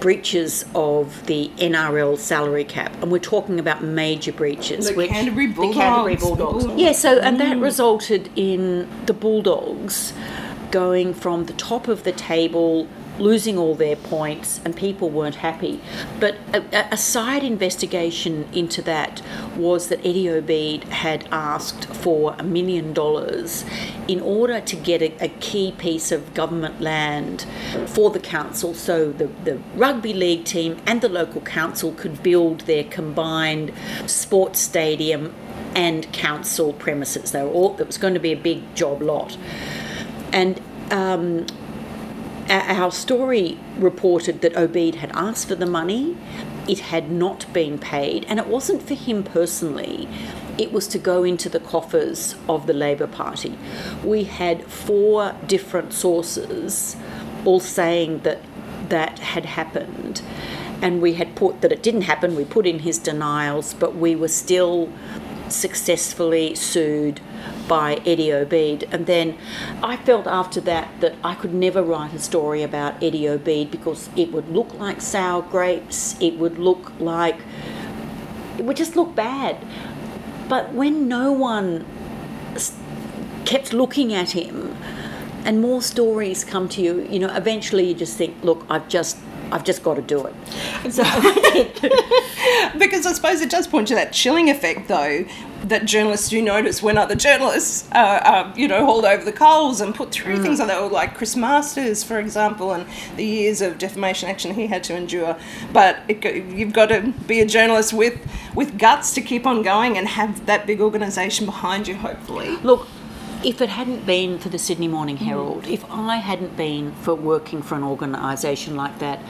breaches 0.00 0.64
of 0.74 1.26
the 1.26 1.50
NRL 1.56 2.18
salary 2.18 2.64
cap 2.64 2.92
and 3.02 3.10
we're 3.10 3.18
talking 3.18 3.58
about 3.58 3.82
major 3.82 4.32
breaches 4.32 4.88
The 4.88 4.94
which 4.94 5.10
Canterbury 5.10 5.46
the 5.46 5.72
Canterbury 5.72 6.16
Bulldogs. 6.16 6.20
Bulldogs 6.22 6.64
Bulldogs. 6.64 6.82
yeah 6.82 6.92
so 6.92 7.18
and 7.20 7.40
that 7.40 7.56
mm. 7.56 7.62
resulted 7.62 8.30
in 8.36 8.88
the 9.06 9.14
Bulldogs 9.14 10.12
going 10.70 11.14
from 11.14 11.46
the 11.46 11.52
top 11.54 11.88
of 11.88 12.04
the 12.04 12.12
table 12.12 12.88
losing 13.18 13.56
all 13.56 13.74
their 13.74 13.96
points 13.96 14.60
and 14.64 14.76
people 14.76 15.10
weren't 15.10 15.36
happy. 15.36 15.80
But 16.18 16.36
a, 16.52 16.92
a 16.92 16.96
side 16.96 17.44
investigation 17.44 18.48
into 18.52 18.82
that 18.82 19.22
was 19.56 19.88
that 19.88 20.00
Eddie 20.00 20.28
Obeid 20.28 20.84
had 20.84 21.28
asked 21.30 21.86
for 21.86 22.34
a 22.38 22.42
million 22.42 22.92
dollars 22.92 23.64
in 24.08 24.20
order 24.20 24.60
to 24.60 24.76
get 24.76 25.02
a, 25.02 25.24
a 25.24 25.28
key 25.28 25.72
piece 25.72 26.12
of 26.12 26.34
government 26.34 26.80
land 26.80 27.46
for 27.86 28.10
the 28.10 28.20
council 28.20 28.74
so 28.74 29.12
the, 29.12 29.26
the 29.44 29.60
rugby 29.74 30.12
league 30.12 30.44
team 30.44 30.80
and 30.86 31.00
the 31.00 31.08
local 31.08 31.40
council 31.40 31.92
could 31.92 32.22
build 32.22 32.60
their 32.62 32.84
combined 32.84 33.72
sports 34.06 34.60
stadium 34.60 35.34
and 35.74 36.10
council 36.12 36.72
premises. 36.72 37.32
They 37.32 37.42
were 37.42 37.50
all 37.50 37.76
it 37.80 37.86
was 37.86 37.98
going 37.98 38.14
to 38.14 38.20
be 38.20 38.32
a 38.32 38.36
big 38.36 38.74
job 38.74 39.02
lot. 39.02 39.36
And 40.32 40.60
um, 40.90 41.46
our 42.48 42.92
story 42.92 43.58
reported 43.78 44.40
that 44.42 44.54
Obeid 44.56 44.96
had 44.96 45.10
asked 45.14 45.48
for 45.48 45.54
the 45.54 45.66
money, 45.66 46.16
it 46.68 46.80
had 46.80 47.10
not 47.10 47.50
been 47.52 47.78
paid, 47.78 48.24
and 48.28 48.38
it 48.38 48.46
wasn't 48.46 48.82
for 48.82 48.94
him 48.94 49.22
personally, 49.22 50.08
it 50.58 50.72
was 50.72 50.86
to 50.88 50.98
go 50.98 51.24
into 51.24 51.48
the 51.48 51.60
coffers 51.60 52.34
of 52.48 52.66
the 52.66 52.72
Labour 52.72 53.06
Party. 53.06 53.58
We 54.04 54.24
had 54.24 54.64
four 54.64 55.34
different 55.46 55.92
sources 55.92 56.96
all 57.44 57.60
saying 57.60 58.20
that 58.20 58.40
that 58.88 59.18
had 59.18 59.46
happened. 59.46 60.22
And 60.82 61.00
we 61.00 61.14
had 61.14 61.34
put 61.34 61.62
that 61.62 61.72
it 61.72 61.82
didn't 61.82 62.02
happen, 62.02 62.36
we 62.36 62.44
put 62.44 62.66
in 62.66 62.80
his 62.80 62.98
denials, 62.98 63.74
but 63.74 63.96
we 63.96 64.14
were 64.14 64.28
still 64.28 64.92
successfully 65.48 66.54
sued 66.54 67.20
by 67.68 67.94
Eddie 68.06 68.32
Obeid. 68.32 68.88
And 68.92 69.06
then 69.06 69.36
I 69.82 69.96
felt 69.96 70.26
after 70.26 70.60
that 70.62 71.00
that 71.00 71.14
I 71.22 71.34
could 71.34 71.54
never 71.54 71.82
write 71.82 72.14
a 72.14 72.18
story 72.18 72.62
about 72.62 73.02
Eddie 73.02 73.28
Obeid 73.28 73.70
because 73.70 74.08
it 74.16 74.32
would 74.32 74.48
look 74.48 74.74
like 74.74 75.00
sour 75.00 75.42
grapes, 75.42 76.16
it 76.20 76.38
would 76.38 76.58
look 76.58 76.92
like, 76.98 77.38
it 78.58 78.64
would 78.64 78.76
just 78.76 78.96
look 78.96 79.14
bad. 79.14 79.56
But 80.48 80.72
when 80.72 81.08
no 81.08 81.32
one 81.32 81.86
kept 83.44 83.72
looking 83.72 84.12
at 84.12 84.30
him 84.32 84.76
and 85.44 85.60
more 85.60 85.82
stories 85.82 86.44
come 86.44 86.68
to 86.70 86.82
you, 86.82 87.06
you 87.10 87.18
know, 87.18 87.34
eventually 87.34 87.88
you 87.88 87.94
just 87.94 88.16
think, 88.16 88.42
look, 88.42 88.64
I've 88.68 88.88
just. 88.88 89.18
I've 89.52 89.62
just 89.62 89.84
got 89.84 89.96
to 89.96 90.02
do 90.02 90.26
it. 90.26 90.34
So 90.90 91.02
I 91.04 91.70
did. 91.80 91.92
Because 92.78 93.06
I 93.06 93.12
suppose 93.12 93.40
it 93.40 93.50
does 93.50 93.66
point 93.66 93.88
to 93.88 93.94
that 93.94 94.12
chilling 94.12 94.50
effect, 94.50 94.88
though, 94.88 95.24
that 95.64 95.86
journalists 95.86 96.28
do 96.28 96.42
notice 96.42 96.82
when 96.82 96.98
other 96.98 97.14
journalists, 97.14 97.88
uh, 97.92 97.96
uh, 97.96 98.52
you 98.56 98.68
know, 98.68 98.84
hauled 98.84 99.04
over 99.04 99.24
the 99.24 99.32
coals 99.32 99.80
and 99.80 99.94
put 99.94 100.10
through 100.10 100.42
things 100.42 100.58
like 100.58 100.68
that, 100.68 100.80
or 100.80 100.90
like 100.90 101.16
Chris 101.16 101.36
Masters, 101.36 102.04
for 102.04 102.18
example, 102.18 102.72
and 102.72 102.86
the 103.16 103.24
years 103.24 103.60
of 103.60 103.78
defamation 103.78 104.28
action 104.28 104.54
he 104.54 104.66
had 104.66 104.84
to 104.84 104.96
endure. 104.96 105.36
But 105.72 106.00
it, 106.08 106.24
you've 106.24 106.72
got 106.72 106.86
to 106.86 107.12
be 107.26 107.40
a 107.40 107.46
journalist 107.46 107.92
with 107.92 108.18
with 108.54 108.78
guts 108.78 109.14
to 109.14 109.20
keep 109.20 109.46
on 109.46 109.62
going 109.62 109.96
and 109.96 110.06
have 110.06 110.46
that 110.46 110.66
big 110.66 110.80
organisation 110.80 111.46
behind 111.46 111.88
you, 111.88 111.94
hopefully. 111.94 112.56
Look, 112.58 112.86
if 113.44 113.60
it 113.60 113.68
hadn't 113.68 114.06
been 114.06 114.38
for 114.38 114.48
the 114.48 114.58
Sydney 114.58 114.88
Morning 114.88 115.18
Herald, 115.18 115.66
if 115.66 115.84
I 115.90 116.16
hadn't 116.16 116.56
been 116.56 116.92
for 116.96 117.14
working 117.14 117.62
for 117.62 117.74
an 117.74 117.82
organisation 117.82 118.76
like 118.76 118.98
that, 119.00 119.20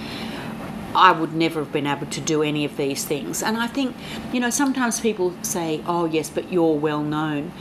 I 0.95 1.13
would 1.13 1.35
never 1.35 1.61
have 1.61 1.73
been 1.73 1.87
able 1.87 2.07
to 2.07 2.21
do 2.21 2.43
any 2.43 2.65
of 2.65 2.77
these 2.77 3.05
things. 3.05 3.43
And 3.43 3.57
I 3.57 3.67
think, 3.67 3.97
you 4.33 4.41
know, 4.41 4.51
sometimes 4.51 5.01
people 5.01 5.35
say, 5.43 5.83
oh, 5.87 6.05
yes, 6.05 6.31
but 6.31 6.53
you're 6.53 6.77
well 6.77 7.03
known. 7.03 7.53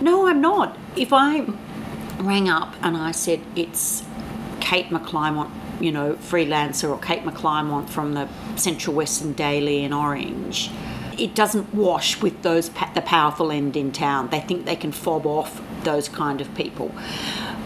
No, 0.00 0.26
I'm 0.26 0.40
not. 0.40 0.76
If 0.96 1.12
I 1.12 1.46
rang 2.18 2.48
up 2.48 2.74
and 2.82 2.96
I 2.96 3.10
said 3.12 3.40
it's 3.56 4.04
Kate 4.60 4.86
McClymont, 4.86 5.50
you 5.80 5.90
know, 5.90 6.14
freelancer, 6.14 6.88
or 6.88 6.98
Kate 6.98 7.24
McClymont 7.24 7.88
from 7.88 8.14
the 8.14 8.28
Central 8.56 8.94
Western 8.94 9.32
Daily 9.32 9.82
in 9.82 9.92
Orange, 9.92 10.70
it 11.22 11.36
doesn't 11.36 11.72
wash 11.72 12.20
with 12.20 12.42
those 12.42 12.68
the 12.94 13.02
powerful 13.02 13.52
end 13.52 13.76
in 13.76 13.92
town. 13.92 14.28
They 14.30 14.40
think 14.40 14.64
they 14.64 14.74
can 14.74 14.90
fob 14.90 15.24
off 15.24 15.62
those 15.84 16.08
kind 16.08 16.40
of 16.40 16.52
people. 16.56 16.92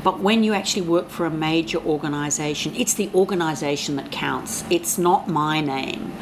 But 0.05 0.21
when 0.21 0.45
you 0.45 0.53
actually 0.53 0.83
work 0.83 1.09
for 1.09 1.25
a 1.25 1.31
major 1.31 1.79
organisation, 1.79 2.77
it's 2.77 2.93
the 2.93 3.11
organisation 3.15 3.97
that 3.97 4.13
counts. 4.13 4.63
It's 4.71 4.99
not 4.99 5.27
my 5.29 5.63
name. 5.63 6.13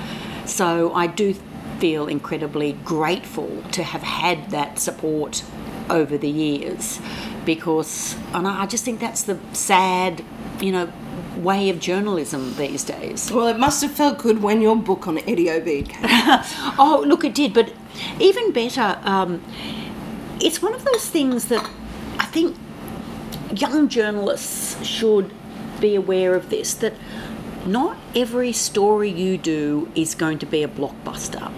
So 0.46 0.94
I 0.94 1.08
do 1.08 1.34
feel 1.80 2.06
incredibly 2.06 2.74
grateful 2.84 3.64
to 3.72 3.82
have 3.82 4.02
had 4.02 4.50
that 4.50 4.78
support 4.78 5.42
over 5.90 6.16
the 6.16 6.30
years 6.30 7.00
because 7.44 8.16
and 8.32 8.48
I 8.48 8.64
just 8.66 8.84
think 8.84 9.00
that's 9.00 9.24
the 9.24 9.38
sad, 9.52 10.24
you 10.60 10.72
know, 10.72 10.92
way 11.36 11.68
of 11.68 11.80
journalism 11.80 12.54
these 12.56 12.84
days. 12.84 13.30
Well, 13.30 13.48
it 13.48 13.58
must 13.58 13.82
have 13.82 13.92
felt 13.92 14.18
good 14.18 14.42
when 14.42 14.60
your 14.60 14.76
book 14.76 15.06
on 15.06 15.18
Eddie 15.18 15.46
Obeid 15.46 15.88
came. 15.88 16.04
Oh, 16.78 17.04
look, 17.06 17.24
it 17.24 17.34
did, 17.34 17.52
but 17.52 17.72
even 18.20 18.52
better, 18.52 18.98
um, 19.02 19.42
it's 20.40 20.60
one 20.60 20.74
of 20.74 20.84
those 20.84 21.08
things 21.08 21.46
that 21.46 21.68
I 22.18 22.26
think 22.26 22.56
young 23.54 23.88
journalists 23.88 24.84
should 24.84 25.32
be 25.80 25.94
aware 25.94 26.34
of 26.34 26.50
this 26.50 26.74
that 26.74 26.94
not 27.66 27.96
every 28.14 28.52
story 28.52 29.10
you 29.10 29.38
do 29.38 29.88
is 29.94 30.14
going 30.14 30.38
to 30.38 30.46
be 30.46 30.62
a 30.62 30.68
blockbuster. 30.68 31.50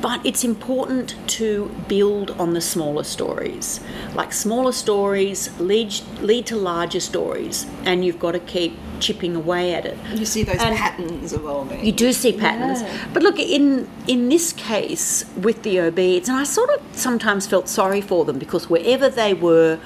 But 0.00 0.24
it's 0.24 0.44
important 0.44 1.14
to 1.38 1.70
build 1.86 2.30
on 2.32 2.54
the 2.54 2.60
smaller 2.60 3.04
stories. 3.04 3.80
Like 4.14 4.32
smaller 4.32 4.72
stories 4.72 5.50
lead, 5.60 5.92
lead 6.22 6.46
to 6.46 6.56
larger 6.56 7.00
stories, 7.00 7.66
and 7.84 8.02
you've 8.04 8.18
got 8.18 8.32
to 8.32 8.38
keep 8.38 8.78
chipping 8.98 9.36
away 9.36 9.74
at 9.74 9.84
it. 9.84 9.98
You 10.14 10.24
see 10.24 10.42
those 10.42 10.56
And- 10.56 10.76
patterns 10.76 11.32
evolving. 11.34 11.84
You 11.84 11.92
do 11.92 12.12
see 12.12 12.32
patterns, 12.32 12.82
but 13.12 13.22
look 13.22 13.38
in 13.38 13.88
in 14.06 14.28
this 14.30 14.52
case 14.52 15.24
with 15.36 15.62
the 15.62 15.76
Obeids, 15.76 16.28
and 16.28 16.36
I 16.38 16.44
sort 16.44 16.70
of 16.70 16.80
sometimes 16.92 17.46
felt 17.46 17.68
sorry 17.68 18.00
for 18.00 18.24
them 18.24 18.38
because 18.38 18.70
wherever 18.70 19.08
they 19.10 19.34
were, 19.34 19.78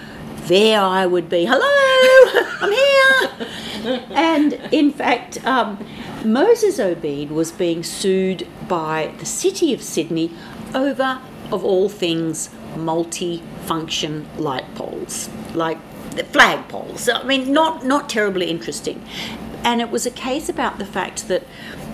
there 0.47 0.81
I 0.81 1.07
would 1.07 1.29
be. 1.29 1.47
Hello, 1.49 2.45
I'm 2.61 2.73
here. 2.73 4.07
and 4.11 4.53
in 4.73 4.91
fact, 4.91 5.45
um, 5.47 5.85
Moses 6.25 6.79
Obeid 6.79 7.31
was 7.31 7.53
being 7.53 7.83
sued 7.83 8.47
by 8.69 9.13
the 9.19 9.27
city 9.27 9.73
of 9.75 9.83
Sydney 9.83 10.33
over, 10.75 11.21
of 11.53 11.65
all 11.65 11.89
things, 11.89 12.51
multi-function 12.77 14.27
light 14.37 14.75
poles, 14.75 15.29
like 15.55 15.79
the 16.13 16.25
flag 16.25 16.69
poles. 16.69 17.09
I 17.09 17.23
mean, 17.25 17.53
not 17.53 17.85
not 17.85 18.09
terribly 18.09 18.51
interesting. 18.51 19.05
And 19.63 19.81
it 19.81 19.91
was 19.91 20.05
a 20.05 20.11
case 20.11 20.49
about 20.49 20.79
the 20.79 20.85
fact 20.85 21.29
that 21.29 21.45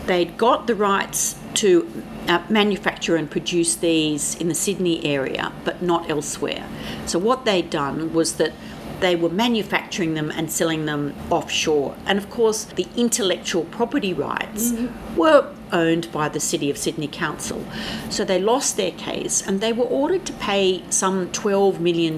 they'd 0.06 0.36
got 0.36 0.66
the 0.66 0.74
rights 0.74 1.38
to 1.54 2.02
uh, 2.30 2.42
manufacture 2.48 3.16
and 3.16 3.28
produce 3.28 3.74
these 3.74 4.36
in 4.36 4.48
the 4.48 4.54
Sydney 4.54 5.04
area, 5.04 5.52
but 5.64 5.82
not 5.82 6.08
elsewhere. 6.08 6.64
So 7.06 7.18
what 7.18 7.44
they'd 7.44 7.68
done 7.68 8.14
was 8.14 8.36
that 8.36 8.52
they 9.00 9.16
were 9.16 9.30
manufacturing 9.30 10.14
them 10.14 10.30
and 10.30 10.50
selling 10.50 10.86
them 10.86 11.14
offshore. 11.30 11.96
And 12.06 12.18
of 12.18 12.30
course, 12.30 12.64
the 12.64 12.86
intellectual 12.96 13.64
property 13.64 14.12
rights 14.12 14.72
were 15.16 15.52
owned 15.72 16.12
by 16.12 16.28
the 16.28 16.38
City 16.38 16.70
of 16.70 16.76
Sydney 16.76 17.08
Council. 17.08 17.64
So 18.10 18.24
they 18.24 18.38
lost 18.38 18.76
their 18.76 18.92
case 18.92 19.42
and 19.44 19.60
they 19.60 19.72
were 19.72 19.86
ordered 19.86 20.24
to 20.26 20.32
pay 20.34 20.84
some 20.90 21.28
$12 21.32 21.80
million 21.80 22.14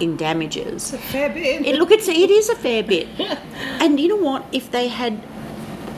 in 0.00 0.16
damages. 0.16 0.92
It's 0.92 0.92
a 0.92 0.98
Fair 0.98 1.30
bit. 1.30 1.66
It, 1.66 1.78
look, 1.78 1.90
it's, 1.90 2.08
it 2.08 2.30
is 2.30 2.48
a 2.48 2.56
fair 2.56 2.82
bit. 2.82 3.08
and 3.80 3.98
you 3.98 4.08
know 4.08 4.16
what? 4.16 4.44
If 4.52 4.70
they 4.70 4.88
had, 4.88 5.14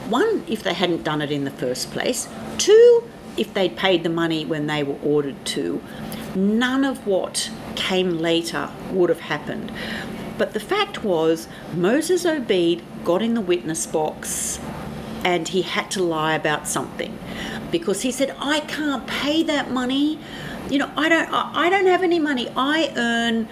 one, 0.09 0.43
if 0.47 0.63
they 0.63 0.73
hadn't 0.73 1.03
done 1.03 1.21
it 1.21 1.31
in 1.31 1.43
the 1.43 1.51
first 1.51 1.91
place, 1.91 2.27
two, 2.57 3.03
if 3.37 3.53
they'd 3.53 3.75
paid 3.75 4.03
the 4.03 4.09
money 4.09 4.45
when 4.45 4.67
they 4.67 4.83
were 4.83 4.99
ordered 5.03 5.45
to, 5.45 5.81
none 6.35 6.83
of 6.83 7.05
what 7.07 7.51
came 7.75 8.17
later 8.17 8.69
would 8.91 9.09
have 9.09 9.21
happened. 9.21 9.71
But 10.37 10.53
the 10.53 10.59
fact 10.59 11.03
was, 11.03 11.47
Moses 11.73 12.25
Obeid 12.25 12.81
got 13.03 13.21
in 13.21 13.33
the 13.33 13.41
witness 13.41 13.85
box 13.85 14.59
and 15.23 15.47
he 15.47 15.61
had 15.61 15.89
to 15.91 16.03
lie 16.03 16.35
about 16.35 16.67
something 16.67 17.17
because 17.71 18.01
he 18.01 18.11
said, 18.11 18.35
I 18.39 18.59
can't 18.61 19.07
pay 19.07 19.43
that 19.43 19.71
money. 19.71 20.19
You 20.69 20.79
know, 20.79 20.91
I 20.97 21.09
don't, 21.09 21.29
I 21.31 21.65
I 21.65 21.69
don't 21.69 21.87
have 21.87 22.03
any 22.03 22.19
money. 22.19 22.49
I 22.55 22.91
earn 22.95 23.47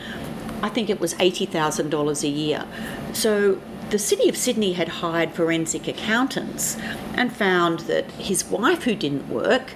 I 0.64 0.70
think 0.70 0.90
it 0.90 1.02
was 1.02 1.14
$80,000 1.16 2.24
a 2.24 2.28
year. 2.30 2.66
So 3.12 3.60
the 3.94 4.00
City 4.00 4.28
of 4.28 4.36
Sydney 4.36 4.74
had 4.74 4.90
hired 4.90 5.34
forensic 5.34 5.88
accountants 5.88 6.78
and 7.14 7.32
found 7.32 7.82
that 7.82 8.10
his 8.14 8.44
wife, 8.44 8.86
who 8.86 8.96
didn't 8.96 9.30
work, 9.30 9.76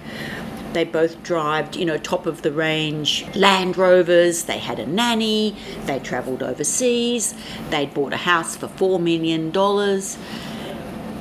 They 0.74 0.84
both 0.84 1.24
drive, 1.24 1.76
you 1.76 1.86
know, 1.86 1.98
top 1.98 2.26
of 2.26 2.42
the 2.42 2.52
range 2.52 3.26
Land 3.36 3.78
Rovers. 3.78 4.44
They 4.46 4.58
had 4.58 4.80
a 4.80 4.86
nanny. 4.86 5.56
They 5.86 6.00
travelled 6.00 6.44
overseas. 6.44 7.34
They'd 7.70 7.94
bought 7.94 8.14
a 8.14 8.18
house 8.18 8.56
for 8.56 8.68
$4 8.68 9.02
million. 9.02 9.56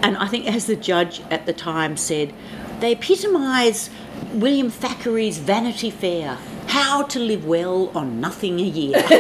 And 0.03 0.17
I 0.17 0.26
think, 0.26 0.47
as 0.47 0.67
the 0.67 0.76
judge 0.76 1.21
at 1.31 1.47
the 1.47 1.53
time 1.53 1.97
said, 1.97 2.33
they 2.81 2.93
epitomise 2.93 3.91
William 4.33 4.71
Thackeray's 4.71 5.38
Vanity 5.38 5.91
Fair 5.91 6.38
how 6.76 7.02
to 7.02 7.18
live 7.18 7.47
well 7.47 7.90
on 7.95 8.21
nothing 8.21 8.61
a 8.61 8.62
year. 8.62 8.97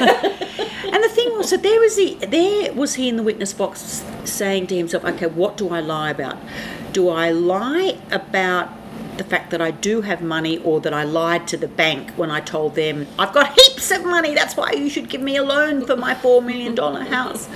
and 0.94 1.04
the 1.04 1.10
thing 1.10 1.36
was, 1.38 1.48
so 1.48 1.56
there 1.56 1.80
was 1.80 1.96
he, 1.96 2.14
there 2.16 2.72
was 2.74 2.94
he 2.96 3.08
in 3.08 3.16
the 3.16 3.22
witness 3.22 3.54
box 3.54 4.04
saying 4.24 4.66
to 4.66 4.76
himself, 4.76 5.04
okay, 5.06 5.26
what 5.26 5.56
do 5.56 5.70
I 5.70 5.80
lie 5.80 6.10
about? 6.10 6.36
Do 6.92 7.08
I 7.08 7.30
lie 7.30 7.98
about 8.10 8.68
the 9.16 9.24
fact 9.24 9.50
that 9.52 9.62
I 9.62 9.70
do 9.70 10.02
have 10.02 10.20
money 10.20 10.58
or 10.58 10.80
that 10.80 10.92
I 10.92 11.04
lied 11.04 11.48
to 11.48 11.56
the 11.56 11.68
bank 11.68 12.10
when 12.10 12.30
I 12.30 12.40
told 12.40 12.74
them 12.74 13.06
I've 13.18 13.32
got 13.32 13.58
heaps 13.58 13.90
of 13.90 14.04
money, 14.04 14.34
that's 14.34 14.54
why 14.54 14.72
you 14.72 14.90
should 14.90 15.08
give 15.08 15.22
me 15.22 15.36
a 15.36 15.42
loan 15.42 15.86
for 15.86 15.96
my 15.96 16.14
$4 16.14 16.44
million 16.44 16.76
house. 17.06 17.48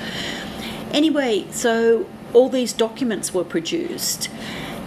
Anyway, 0.92 1.46
so 1.50 2.06
all 2.32 2.48
these 2.48 2.72
documents 2.72 3.34
were 3.34 3.44
produced, 3.44 4.30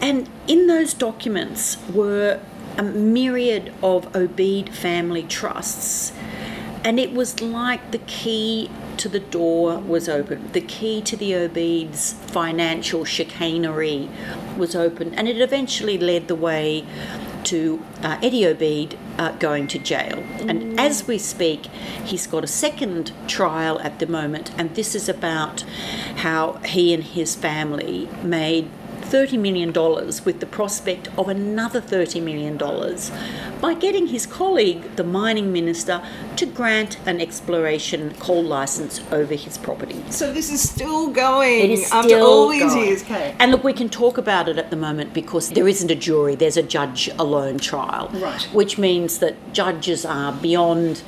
and 0.01 0.27
in 0.47 0.65
those 0.65 0.95
documents 0.95 1.77
were 1.93 2.39
a 2.77 2.83
myriad 2.83 3.73
of 3.81 4.11
Obeid 4.13 4.73
family 4.73 5.23
trusts, 5.23 6.13
and 6.83 6.99
it 6.99 7.13
was 7.13 7.41
like 7.41 7.91
the 7.91 7.99
key 7.99 8.69
to 8.97 9.09
the 9.09 9.19
door 9.19 9.79
was 9.79 10.07
open. 10.09 10.51
The 10.51 10.61
key 10.61 11.01
to 11.01 11.15
the 11.17 11.31
Obeids' 11.31 12.13
financial 12.13 13.05
chicanery 13.05 14.09
was 14.57 14.75
open, 14.75 15.13
and 15.13 15.27
it 15.27 15.39
eventually 15.39 15.97
led 15.97 16.27
the 16.27 16.35
way 16.35 16.85
to 17.45 17.83
uh, 18.01 18.17
Eddie 18.21 18.45
Obeid 18.45 18.97
uh, 19.17 19.31
going 19.33 19.67
to 19.67 19.79
jail. 19.79 20.17
Mm. 20.17 20.49
And 20.49 20.79
as 20.79 21.07
we 21.07 21.17
speak, 21.17 21.65
he's 22.03 22.27
got 22.27 22.43
a 22.43 22.47
second 22.47 23.11
trial 23.27 23.79
at 23.79 23.99
the 23.99 24.07
moment, 24.07 24.51
and 24.57 24.75
this 24.75 24.95
is 24.95 25.09
about 25.09 25.61
how 26.17 26.53
he 26.65 26.93
and 26.93 27.03
his 27.03 27.35
family 27.35 28.07
made 28.23 28.69
$30 29.13 29.39
million 29.39 29.71
with 30.25 30.39
the 30.39 30.45
prospect 30.47 31.07
of 31.19 31.29
another 31.29 31.79
$30 31.79 32.23
million 32.23 32.57
by 33.61 33.75
getting 33.75 34.07
his 34.07 34.25
colleague, 34.25 34.95
the 34.95 35.03
mining 35.03 35.53
minister, 35.53 36.01
to 36.35 36.47
grant 36.47 36.97
an 37.05 37.21
exploration 37.21 38.11
coal 38.15 38.43
license 38.43 39.01
over 39.11 39.35
his 39.35 39.59
property. 39.59 40.03
So 40.09 40.33
this 40.33 40.51
is 40.51 40.67
still 40.67 41.11
going 41.11 41.59
it 41.59 41.69
is 41.69 41.91
after 41.91 42.09
still 42.09 42.25
all 42.25 42.49
these 42.49 42.63
going. 42.63 42.87
years, 42.87 43.03
Kate. 43.03 43.35
And 43.37 43.51
look, 43.51 43.63
we 43.63 43.73
can 43.73 43.87
talk 43.87 44.17
about 44.17 44.49
it 44.49 44.57
at 44.57 44.71
the 44.71 44.75
moment 44.75 45.13
because 45.13 45.51
there 45.51 45.67
isn't 45.67 45.91
a 45.91 45.95
jury, 45.95 46.33
there's 46.33 46.57
a 46.57 46.63
judge 46.63 47.07
alone 47.19 47.59
trial. 47.59 48.09
Right. 48.15 48.41
Which 48.51 48.79
means 48.79 49.19
that 49.19 49.35
judges 49.53 50.05
are 50.05 50.31
beyond 50.31 51.03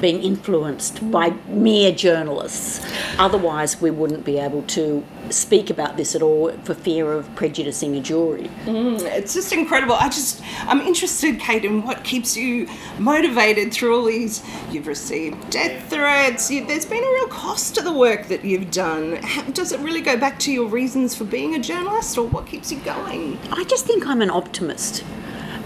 being 0.00 0.22
influenced 0.22 1.10
by 1.10 1.30
mere 1.48 1.92
journalists. 1.92 2.80
Otherwise, 3.18 3.80
we 3.80 3.90
wouldn't 3.90 4.24
be 4.24 4.38
able 4.38 4.62
to 4.62 5.04
speak 5.30 5.70
about 5.70 5.96
this 5.96 6.14
at 6.14 6.22
all 6.22 6.50
for 6.64 6.74
fear 6.74 7.12
of 7.12 7.32
prejudicing 7.36 7.96
a 7.96 8.00
jury. 8.00 8.50
Mm, 8.64 9.00
it's 9.02 9.34
just 9.34 9.52
incredible. 9.52 9.94
I 9.94 10.08
just, 10.08 10.42
I'm 10.60 10.80
interested, 10.80 11.38
Kate, 11.38 11.64
in 11.64 11.82
what 11.84 12.02
keeps 12.04 12.36
you 12.36 12.68
motivated 12.98 13.72
through 13.72 13.96
all 13.96 14.04
these. 14.04 14.42
You've 14.70 14.86
received 14.86 15.50
death 15.50 15.88
threats. 15.90 16.50
You, 16.50 16.66
there's 16.66 16.86
been 16.86 17.04
a 17.04 17.08
real 17.08 17.28
cost 17.28 17.74
to 17.76 17.82
the 17.82 17.92
work 17.92 18.26
that 18.28 18.44
you've 18.44 18.70
done. 18.70 19.16
How, 19.16 19.42
does 19.42 19.72
it 19.72 19.80
really 19.80 20.00
go 20.00 20.16
back 20.16 20.38
to 20.40 20.52
your 20.52 20.68
reasons 20.68 21.14
for 21.14 21.24
being 21.24 21.54
a 21.54 21.58
journalist, 21.58 22.16
or 22.18 22.26
what 22.26 22.46
keeps 22.46 22.72
you 22.72 22.78
going? 22.80 23.38
I 23.52 23.64
just 23.64 23.86
think 23.86 24.06
I'm 24.06 24.22
an 24.22 24.30
optimist, 24.30 25.04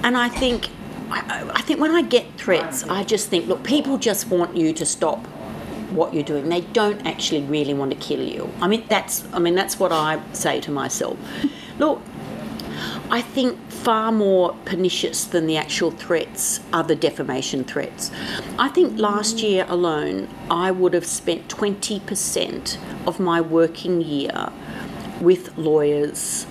and 0.03 0.17
I 0.17 0.29
think 0.29 0.69
I, 1.11 1.51
I 1.55 1.63
think 1.63 1.81
when 1.81 1.91
I 1.91 2.03
get 2.03 2.27
threats, 2.37 2.85
I 2.85 3.05
just 3.05 3.29
think, 3.29 3.47
look, 3.47 3.63
people 3.63 3.99
just 3.99 4.29
want 4.29 4.57
you 4.57 4.73
to 4.73 4.87
stop 4.87 5.27
what 5.91 6.13
you're 6.13 6.25
doing. 6.25 6.49
They 6.49 6.63
don't 6.63 7.07
actually 7.07 7.43
really 7.43 7.75
want 7.75 7.93
to 7.93 7.97
kill 7.97 8.23
you. 8.23 8.51
I 8.61 8.69
mean, 8.69 8.85
that's 8.89 9.25
I 9.33 9.39
mean 9.39 9.55
that's 9.55 9.79
what 9.79 9.93
I 9.93 10.21
say 10.33 10.61
to 10.61 10.71
myself. 10.71 11.17
Look, 11.79 12.03
I 13.11 13.21
think 13.21 13.59
far 13.71 14.11
more 14.11 14.57
pernicious 14.65 15.25
than 15.25 15.47
the 15.47 15.57
actual 15.57 15.91
threats 15.91 16.61
are 16.73 16.83
the 16.83 16.97
defamation 16.97 17.63
threats. 17.65 18.11
I 18.59 18.69
think 18.69 18.99
last 18.99 19.41
year 19.41 19.67
alone, 19.69 20.29
I 20.51 20.71
would 20.71 20.95
have 20.95 21.07
spent 21.07 21.49
20% 21.49 22.79
of 23.07 23.21
my 23.21 23.41
working 23.41 24.01
year 24.01 24.51
with 25.21 25.57
lawyers, 25.59 26.47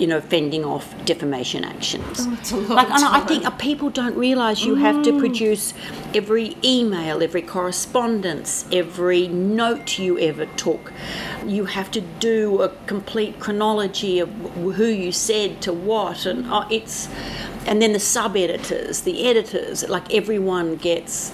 you 0.00 0.06
know, 0.06 0.20
fending 0.20 0.64
off 0.64 0.94
defamation 1.04 1.62
actions. 1.62 2.26
Lot 2.26 2.70
Like, 2.70 2.90
and 2.90 3.04
I 3.04 3.20
think 3.20 3.58
people 3.58 3.90
don't 3.90 4.16
realise 4.16 4.64
you 4.64 4.76
have 4.76 5.02
to 5.04 5.18
produce 5.18 5.74
every 6.14 6.56
email, 6.64 7.22
every 7.22 7.42
correspondence, 7.42 8.64
every 8.72 9.28
note 9.28 9.98
you 9.98 10.18
ever 10.18 10.46
took. 10.46 10.92
You 11.46 11.66
have 11.66 11.90
to 11.90 12.00
do 12.00 12.62
a 12.62 12.70
complete 12.86 13.38
chronology 13.38 14.18
of 14.18 14.30
who 14.78 14.86
you 14.86 15.12
said 15.12 15.60
to 15.62 15.72
what, 15.72 16.24
and 16.24 16.46
uh, 16.50 16.66
it's, 16.70 17.08
and 17.66 17.82
then 17.82 17.92
the 17.92 18.00
sub 18.00 18.36
editors, 18.36 19.02
the 19.02 19.26
editors, 19.28 19.86
like 19.88 20.14
everyone 20.14 20.76
gets, 20.76 21.30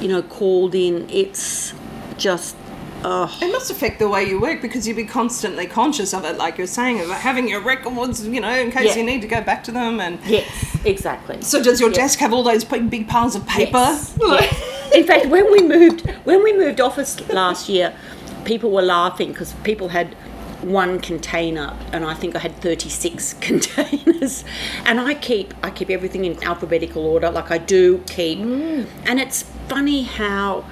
you 0.00 0.06
know, 0.06 0.22
called 0.22 0.74
in. 0.74 1.10
It's 1.10 1.74
just, 2.16 2.56
oh. 3.04 3.38
It 3.40 3.52
must 3.52 3.70
affect 3.70 3.98
the 3.98 4.08
way 4.08 4.24
you 4.24 4.40
work 4.40 4.60
because 4.62 4.86
you'd 4.88 4.96
be 4.96 5.04
constantly 5.04 5.66
conscious 5.66 6.12
of 6.14 6.24
it, 6.24 6.36
like 6.36 6.58
you're 6.58 6.66
saying, 6.66 7.00
of 7.00 7.10
having 7.10 7.48
your 7.48 7.60
records, 7.60 8.26
you 8.26 8.40
know, 8.40 8.54
in 8.54 8.70
case 8.70 8.90
Yeah. 8.90 8.96
you 8.96 9.04
need 9.04 9.22
to 9.22 9.28
go 9.28 9.40
back 9.40 9.62
to 9.64 9.72
them. 9.72 10.00
And 10.00 10.18
Yes, 10.26 10.46
exactly. 10.84 11.40
so, 11.42 11.62
does 11.62 11.80
your 11.80 11.90
Yeah. 11.90 11.96
desk 11.96 12.18
have 12.18 12.32
all 12.32 12.42
those 12.42 12.64
big, 12.64 12.90
big 12.90 13.08
piles 13.08 13.34
of 13.36 13.46
paper? 13.46 13.78
Yes, 13.78 14.16
yes. 14.20 14.92
In 14.94 15.04
fact, 15.04 15.26
when 15.26 15.50
we 15.50 15.60
moved 15.62 16.08
when 16.24 16.42
we 16.42 16.52
moved 16.52 16.80
office 16.80 17.20
last 17.28 17.68
year, 17.68 17.92
people 18.44 18.70
were 18.70 18.82
laughing 18.82 19.28
because 19.28 19.52
people 19.64 19.88
had 19.88 20.14
one 20.62 20.98
container 20.98 21.76
and 21.92 22.04
I 22.04 22.14
think 22.14 22.34
I 22.34 22.38
had 22.38 22.56
36 22.62 23.34
containers 23.40 24.44
and 24.86 24.98
I 25.00 25.14
keep 25.14 25.52
I 25.62 25.70
keep 25.70 25.90
everything 25.90 26.24
in 26.24 26.42
alphabetical 26.42 27.04
order 27.04 27.30
like 27.30 27.50
I 27.50 27.58
do 27.58 27.98
keep 28.06 28.38
mm. 28.38 28.86
and 29.04 29.20
it's 29.20 29.42
funny 29.68 30.04
how 30.04 30.64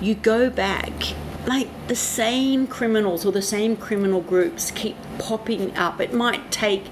you 0.00 0.14
go 0.14 0.48
back 0.48 0.92
like 1.46 1.68
the 1.88 1.96
same 1.96 2.66
criminals 2.66 3.24
or 3.24 3.32
the 3.32 3.42
same 3.42 3.76
criminal 3.76 4.20
groups 4.20 4.70
keep 4.70 4.96
popping 5.18 5.76
up. 5.76 6.00
It 6.00 6.12
might 6.12 6.50
take 6.50 6.86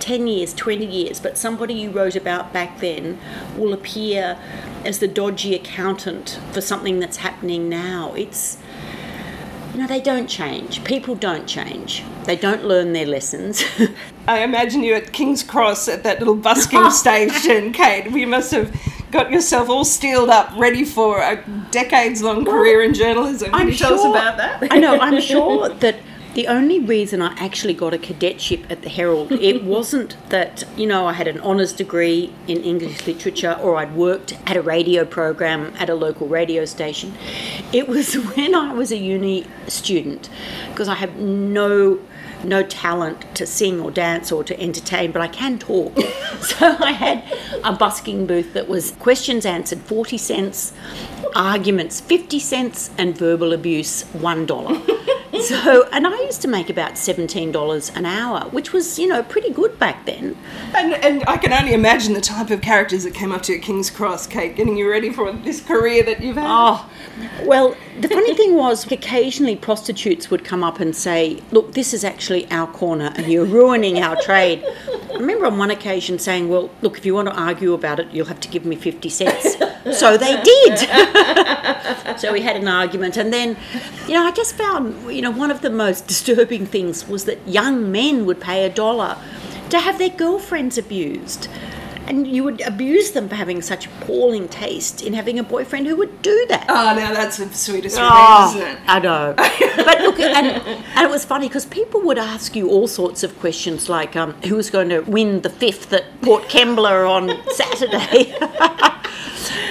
10 0.00 0.26
years 0.26 0.52
20 0.52 0.84
years 0.84 1.18
but 1.18 1.38
somebody 1.38 1.72
you 1.72 1.90
wrote 1.90 2.14
about 2.14 2.52
back 2.52 2.80
then 2.80 3.18
will 3.56 3.72
appear 3.72 4.36
as 4.84 4.98
the 4.98 5.08
dodgy 5.08 5.54
accountant 5.54 6.38
for 6.52 6.60
something 6.60 6.98
that's 6.98 7.18
happening 7.18 7.68
now. 7.70 8.12
It's 8.14 8.58
you 9.72 9.80
know 9.80 9.86
they 9.86 10.00
don't 10.00 10.28
change. 10.28 10.84
People 10.84 11.14
don't 11.16 11.46
change. 11.48 12.04
They 12.26 12.36
don't 12.36 12.64
learn 12.64 12.92
their 12.92 13.06
lessons. 13.06 13.64
I 14.28 14.44
imagine 14.44 14.84
you 14.84 14.94
at 14.94 15.12
King's 15.12 15.42
Cross 15.42 15.88
at 15.88 16.04
that 16.04 16.20
little 16.20 16.36
busking 16.36 16.90
station, 16.92 17.72
Kate. 17.72 18.12
We 18.12 18.24
must 18.24 18.52
have 18.52 18.72
got 19.14 19.30
yourself 19.30 19.70
all 19.70 19.84
steeled 19.84 20.28
up, 20.28 20.52
ready 20.56 20.84
for 20.84 21.20
a 21.20 21.42
decades 21.70 22.20
long 22.20 22.44
career 22.44 22.82
in 22.82 22.92
journalism. 22.92 23.52
Can 23.52 23.68
you 23.68 23.74
tell 23.74 23.94
us 23.94 24.04
about 24.04 24.36
that? 24.36 24.66
I 24.72 24.78
know. 24.78 24.98
I'm 24.98 25.20
sure 25.32 25.68
that 25.68 25.96
the 26.34 26.48
only 26.48 26.80
reason 26.80 27.22
I 27.22 27.32
actually 27.34 27.74
got 27.74 27.94
a 27.94 27.98
cadetship 27.98 28.68
at 28.68 28.82
the 28.82 28.88
Herald, 28.88 29.30
it 29.30 29.62
wasn't 29.62 30.16
that 30.30 30.64
you 30.76 30.84
know 30.84 31.06
I 31.06 31.12
had 31.12 31.28
an 31.28 31.40
honours 31.40 31.72
degree 31.72 32.32
in 32.48 32.56
English 32.64 33.06
literature 33.06 33.56
or 33.62 33.76
I'd 33.76 33.94
worked 33.94 34.36
at 34.46 34.56
a 34.56 34.62
radio 34.62 35.04
program 35.04 35.72
at 35.78 35.88
a 35.88 35.94
local 35.94 36.26
radio 36.26 36.64
station. 36.64 37.14
It 37.72 37.86
was 37.86 38.14
when 38.34 38.52
I 38.56 38.74
was 38.74 38.90
a 38.90 38.96
uni 38.96 39.46
student 39.68 40.28
because 40.70 40.88
I 40.88 40.96
have 40.96 41.14
no 41.16 42.00
no 42.44 42.62
talent 42.62 43.34
to 43.36 43.46
sing 43.46 43.80
or 43.80 43.90
dance 43.90 44.30
or 44.30 44.44
to 44.44 44.60
entertain, 44.60 45.12
but 45.12 45.22
I 45.22 45.28
can 45.28 45.58
talk. 45.58 45.98
so 46.40 46.76
I 46.78 46.92
had 46.92 47.24
a 47.64 47.72
busking 47.72 48.26
booth 48.26 48.52
that 48.54 48.68
was 48.68 48.92
questions 48.92 49.46
answered 49.46 49.80
40 49.80 50.18
cents, 50.18 50.72
arguments 51.34 52.00
50 52.00 52.38
cents, 52.38 52.90
and 52.98 53.16
verbal 53.16 53.52
abuse 53.52 54.04
$1. 54.14 55.20
so, 55.42 55.88
and 55.92 56.06
I 56.06 56.20
used 56.22 56.42
to 56.42 56.48
make 56.48 56.70
about 56.70 56.92
$17 56.92 57.96
an 57.96 58.06
hour, 58.06 58.48
which 58.50 58.72
was, 58.72 58.98
you 58.98 59.06
know, 59.06 59.22
pretty 59.22 59.50
good 59.50 59.78
back 59.78 60.04
then. 60.06 60.36
And, 60.74 60.94
and 60.94 61.24
I 61.26 61.36
can 61.36 61.52
only 61.52 61.74
imagine 61.74 62.14
the 62.14 62.20
type 62.20 62.50
of 62.50 62.60
characters 62.60 63.04
that 63.04 63.14
came 63.14 63.32
up 63.32 63.42
to 63.42 63.58
King's 63.58 63.90
Cross, 63.90 64.28
Kate, 64.28 64.56
getting 64.56 64.76
you 64.76 64.90
ready 64.90 65.12
for 65.12 65.32
this 65.32 65.60
career 65.62 66.02
that 66.04 66.22
you've 66.22 66.36
had. 66.36 66.46
Oh, 66.46 66.90
well, 67.42 67.76
the 68.00 68.08
funny 68.08 68.34
thing 68.34 68.54
was, 68.54 68.90
occasionally 68.90 69.56
prostitutes 69.56 70.30
would 70.30 70.44
come 70.44 70.64
up 70.64 70.80
and 70.80 70.94
say, 70.96 71.42
Look, 71.52 71.74
this 71.74 71.94
is 71.94 72.04
actually 72.04 72.50
our 72.50 72.66
corner 72.66 73.12
and 73.16 73.26
you're 73.26 73.44
ruining 73.44 73.98
our 73.98 74.16
trade. 74.22 74.64
I 74.64 75.14
remember 75.14 75.46
on 75.46 75.58
one 75.58 75.70
occasion 75.70 76.18
saying, 76.18 76.48
Well, 76.48 76.70
look, 76.82 76.98
if 76.98 77.06
you 77.06 77.14
want 77.14 77.28
to 77.28 77.34
argue 77.34 77.72
about 77.72 78.00
it, 78.00 78.10
you'll 78.10 78.26
have 78.26 78.40
to 78.40 78.48
give 78.48 78.64
me 78.64 78.76
50 78.76 79.08
cents. 79.08 79.56
So 79.98 80.16
they 80.16 80.40
did. 80.42 80.78
so 82.18 82.32
we 82.32 82.40
had 82.40 82.56
an 82.56 82.66
argument. 82.68 83.16
And 83.16 83.32
then, 83.32 83.56
you 84.08 84.14
know, 84.14 84.24
I 84.24 84.30
just 84.30 84.56
found, 84.56 85.14
you 85.14 85.22
know, 85.24 85.30
one 85.32 85.50
of 85.50 85.60
the 85.60 85.70
most 85.70 86.06
disturbing 86.06 86.64
things 86.66 87.08
was 87.08 87.24
that 87.24 87.46
young 87.48 87.90
men 87.90 88.24
would 88.26 88.40
pay 88.40 88.64
a 88.64 88.70
dollar 88.70 89.18
to 89.70 89.78
have 89.80 89.98
their 89.98 90.10
girlfriends 90.10 90.78
abused. 90.78 91.48
and 92.06 92.26
you 92.26 92.44
would 92.44 92.60
abuse 92.60 93.12
them 93.12 93.26
for 93.30 93.34
having 93.34 93.62
such 93.62 93.86
appalling 93.86 94.46
taste 94.48 95.02
in 95.02 95.14
having 95.14 95.38
a 95.38 95.42
boyfriend 95.42 95.86
who 95.86 95.96
would 95.96 96.20
do 96.20 96.44
that. 96.50 96.66
Oh, 96.68 96.94
now 96.94 97.14
that's 97.14 97.38
the 97.38 97.50
sweetest 97.54 97.96
Oh, 97.98 98.54
isn't 98.54 98.68
it? 98.68 98.78
I 98.86 98.98
know. 99.00 99.32
but 99.36 100.00
look, 100.02 100.20
and, 100.20 100.46
and 100.96 101.06
it 101.06 101.10
was 101.10 101.24
funny 101.24 101.48
because 101.48 101.64
people 101.64 102.02
would 102.02 102.18
ask 102.18 102.54
you 102.54 102.68
all 102.68 102.86
sorts 102.88 103.22
of 103.22 103.30
questions 103.40 103.88
like 103.88 104.16
um, 104.16 104.34
who 104.42 104.54
was 104.54 104.68
going 104.68 104.90
to 104.90 105.00
win 105.00 105.40
the 105.40 105.48
fifth 105.48 105.94
at 105.94 106.04
Port 106.20 106.42
Kembla 106.44 107.08
on 107.08 107.24
Saturday. 107.52 108.34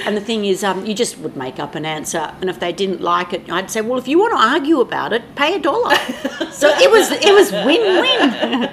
and 0.06 0.16
the 0.18 0.22
thing 0.22 0.46
is, 0.46 0.64
um, 0.64 0.86
you 0.86 0.94
just 0.94 1.18
would 1.20 1.36
make 1.36 1.60
up 1.60 1.76
an 1.76 1.86
answer, 1.86 2.34
and 2.42 2.50
if 2.50 2.60
they 2.60 2.72
didn't 2.72 3.02
like 3.02 3.34
it, 3.34 3.50
I'd 3.52 3.70
say, 3.70 3.82
well, 3.82 3.98
if 4.00 4.08
you 4.08 4.20
want 4.20 4.34
to 4.34 4.40
argue 4.40 4.80
about 4.82 5.14
it, 5.14 5.36
pay 5.36 5.56
a 5.56 5.60
dollar. 5.60 5.96
so 6.52 6.70
it 6.70 6.90
was 6.92 7.12
it 7.12 7.34
was 7.34 7.52
win 7.52 8.02
win. 8.02 8.70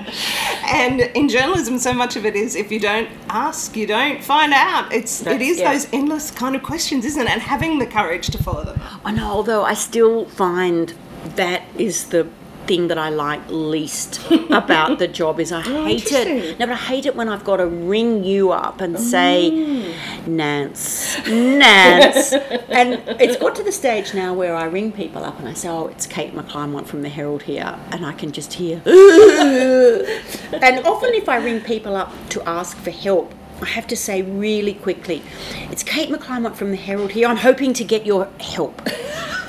And 0.65 1.01
in 1.01 1.29
journalism, 1.29 1.79
so 1.79 1.93
much 1.93 2.17
of 2.17 2.25
it 2.25 2.37
is 2.37 2.55
if 2.55 2.71
you 2.71 2.79
don't 2.81 3.09
ask, 3.29 3.77
you 3.77 3.87
don't 3.87 4.23
find 4.23 4.53
out. 4.53 4.93
It's 4.93 5.21
it 5.21 5.25
That's- 5.25 5.49
is 5.49 5.59
yeah. 5.59 5.73
those 5.73 5.89
endless 5.93 6.31
kind 6.31 6.55
of 6.57 6.63
questions, 6.63 7.05
isn't 7.05 7.23
it? 7.23 7.31
And 7.31 7.41
having 7.41 7.79
the 7.79 7.87
courage 7.87 8.29
to 8.29 8.39
follow 8.43 8.65
them. 8.65 8.81
I 9.05 9.13
know, 9.13 9.27
although 9.31 9.63
I 9.65 9.75
still 9.75 10.27
find 10.27 10.95
that 11.37 11.63
is 11.77 12.09
the 12.09 12.27
thing 12.71 12.87
that 12.87 12.99
I 12.99 13.09
like 13.09 13.41
least 13.49 14.21
about 14.51 15.01
the 15.01 15.09
job 15.09 15.41
is 15.41 15.51
I 15.51 15.61
oh, 15.67 15.87
hate 15.87 16.13
it. 16.13 16.57
No, 16.61 16.67
but 16.67 16.75
I 16.75 16.77
hate 16.77 17.05
it 17.05 17.17
when 17.17 17.29
I've 17.29 17.43
got 17.43 17.57
to 17.57 17.67
ring 17.67 18.23
you 18.23 18.53
up 18.53 18.81
and 18.81 18.97
say, 18.97 19.51
mm. 19.53 20.29
Nance, 20.29 21.19
Nance. 21.27 22.33
and 22.69 23.03
it's 23.21 23.37
got 23.39 23.57
to 23.57 23.65
the 23.65 23.73
stage 23.73 24.15
now 24.15 24.35
where 24.35 24.55
I 24.55 24.67
ring 24.67 24.93
people 24.93 25.25
up 25.25 25.41
and 25.41 25.49
I 25.49 25.55
say, 25.55 25.69
oh, 25.69 25.89
it's 25.89 26.07
Kate 26.07 26.33
McClymont 26.33 26.87
from 26.87 27.03
the 27.03 27.09
Herald 27.09 27.43
here. 27.43 27.77
And 27.91 28.07
I 28.07 28.13
can 28.13 28.31
just 28.31 28.53
hear, 28.53 28.81
and 28.87 30.87
often 30.87 31.13
if 31.13 31.29
I 31.29 31.39
ring 31.43 31.63
people 31.63 31.97
up 31.97 32.13
to 32.29 32.49
ask 32.49 32.77
for 32.77 32.93
help, 32.93 33.35
I 33.61 33.67
have 33.67 33.89
to 33.89 33.97
say 33.97 34.23
really 34.23 34.75
quickly, 34.75 35.25
it's 35.73 35.83
Kate 35.83 36.09
McClymont 36.09 36.55
from 36.55 36.71
the 36.71 36.77
Herald 36.77 37.11
here. 37.11 37.27
I'm 37.27 37.39
hoping 37.39 37.75
to 37.75 37.83
get 37.83 38.07
your 38.07 38.29
help. 38.39 38.81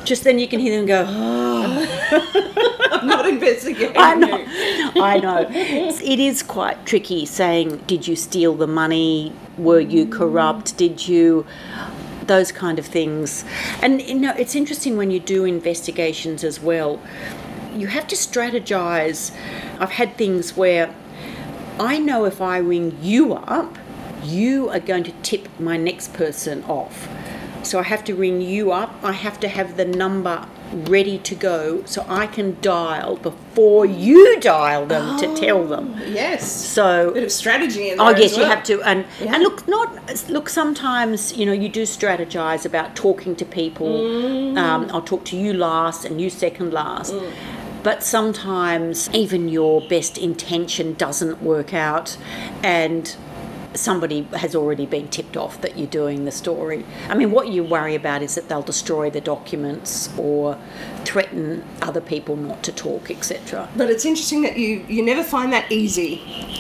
Just 0.06 0.24
then 0.24 0.40
you 0.40 0.48
can 0.48 0.60
hear 0.60 0.76
them 0.76 0.88
go, 0.88 1.06
oh, 1.08 2.78
I'm 3.02 3.08
not 3.08 3.28
investigating. 3.28 3.98
I 3.98 4.14
you. 4.14 4.20
know. 4.20 4.46
I 5.04 5.20
know. 5.20 5.48
It 5.50 6.20
is 6.20 6.44
quite 6.44 6.86
tricky 6.86 7.26
saying, 7.26 7.78
did 7.88 8.08
you 8.08 8.16
steal 8.16 8.56
the 8.56 8.68
money? 8.68 9.34
Were 9.58 9.80
you 9.80 10.06
corrupt? 10.06 10.78
Did 10.78 11.08
you. 11.08 11.46
Those 12.28 12.52
kind 12.52 12.78
of 12.78 12.86
things. 12.86 13.44
And, 13.82 14.02
you 14.02 14.14
know, 14.16 14.34
it's 14.38 14.56
interesting 14.56 14.96
when 14.96 15.10
you 15.12 15.20
do 15.20 15.44
investigations 15.44 16.44
as 16.44 16.62
well. 16.62 17.02
You 17.74 17.88
have 17.88 18.08
to 18.08 18.16
strategize. 18.16 19.36
I've 19.80 19.92
had 19.92 20.16
things 20.18 20.56
where 20.56 20.94
I 21.80 21.98
know 21.98 22.26
if 22.26 22.40
I 22.40 22.58
ring 22.58 22.98
you 23.02 23.34
up, 23.34 23.78
you 24.24 24.70
are 24.70 24.80
going 24.80 25.04
to 25.06 25.12
tip 25.24 25.48
my 25.60 25.78
next 25.78 26.14
person 26.14 26.64
off. 26.66 27.10
So 27.64 27.80
I 27.80 27.84
have 27.84 28.04
to 28.06 28.14
ring 28.14 28.42
you 28.42 28.72
up. 28.72 28.94
I 29.04 29.14
have 29.14 29.40
to 29.40 29.48
have 29.48 29.78
the 29.78 29.86
number 29.86 30.48
ready 30.74 31.18
to 31.20 31.36
go 31.36 31.84
so 31.86 32.06
I 32.08 32.28
can 32.28 32.58
dial 32.62 33.18
before 33.18 33.86
you 33.86 34.40
dial 34.40 34.86
them 34.86 35.18
to 35.20 35.36
tell 35.36 35.66
them. 35.68 36.00
Yes. 36.08 36.50
So 36.50 37.12
bit 37.12 37.24
of 37.24 37.32
strategy 37.32 37.90
in 37.90 37.98
there. 37.98 38.08
Oh 38.08 38.12
yes, 38.12 38.38
you 38.38 38.44
have 38.46 38.64
to, 38.66 38.82
and 38.84 39.06
Yeah. 39.20 39.34
and 39.36 39.44
look, 39.44 39.68
not 39.68 40.30
look. 40.30 40.50
Sometimes 40.50 41.36
you 41.38 41.46
know 41.46 41.54
you 41.54 41.70
do 41.70 41.84
strategize 41.84 42.66
about 42.66 42.96
talking 42.96 43.36
to 43.36 43.46
people. 43.46 43.88
Mm. 43.88 44.58
Um, 44.58 44.90
I'll 44.94 45.02
talk 45.02 45.26
to 45.26 45.38
you 45.38 45.54
last 45.54 46.06
and 46.06 46.22
you 46.22 46.30
second 46.30 46.74
last. 46.74 47.14
Mm. 47.14 47.32
But 47.84 48.04
sometimes 48.04 49.10
even 49.12 49.50
your 49.50 49.82
best 49.82 50.18
intention 50.18 50.94
doesn't 50.94 51.42
work 51.42 51.74
out, 51.74 52.18
and 52.64 53.16
somebody 53.74 54.24
has 54.34 54.56
already 54.56 54.86
been 54.86 55.08
tipped 55.08 55.38
off 55.38 55.62
that 55.62 55.78
you're 55.78 55.88
doing 55.88 56.26
the 56.26 56.32
story. 56.32 56.86
I 57.10 57.16
mean, 57.16 57.32
what 57.32 57.48
you 57.50 57.64
worry 57.64 57.96
about 57.96 58.22
is 58.22 58.36
that 58.36 58.50
they'll 58.50 58.62
destroy 58.62 59.10
the 59.10 59.22
documents 59.22 60.10
or 60.18 60.58
threaten 61.06 61.64
other 61.82 62.02
people 62.02 62.36
not 62.36 62.64
to 62.64 62.72
talk, 62.72 63.10
etc. 63.10 63.70
But 63.76 63.90
it's 63.90 64.06
interesting 64.06 64.42
that 64.44 64.58
you 64.58 64.86
you 64.88 65.04
never 65.04 65.24
find 65.24 65.52
that 65.54 65.72
easy, 65.72 66.18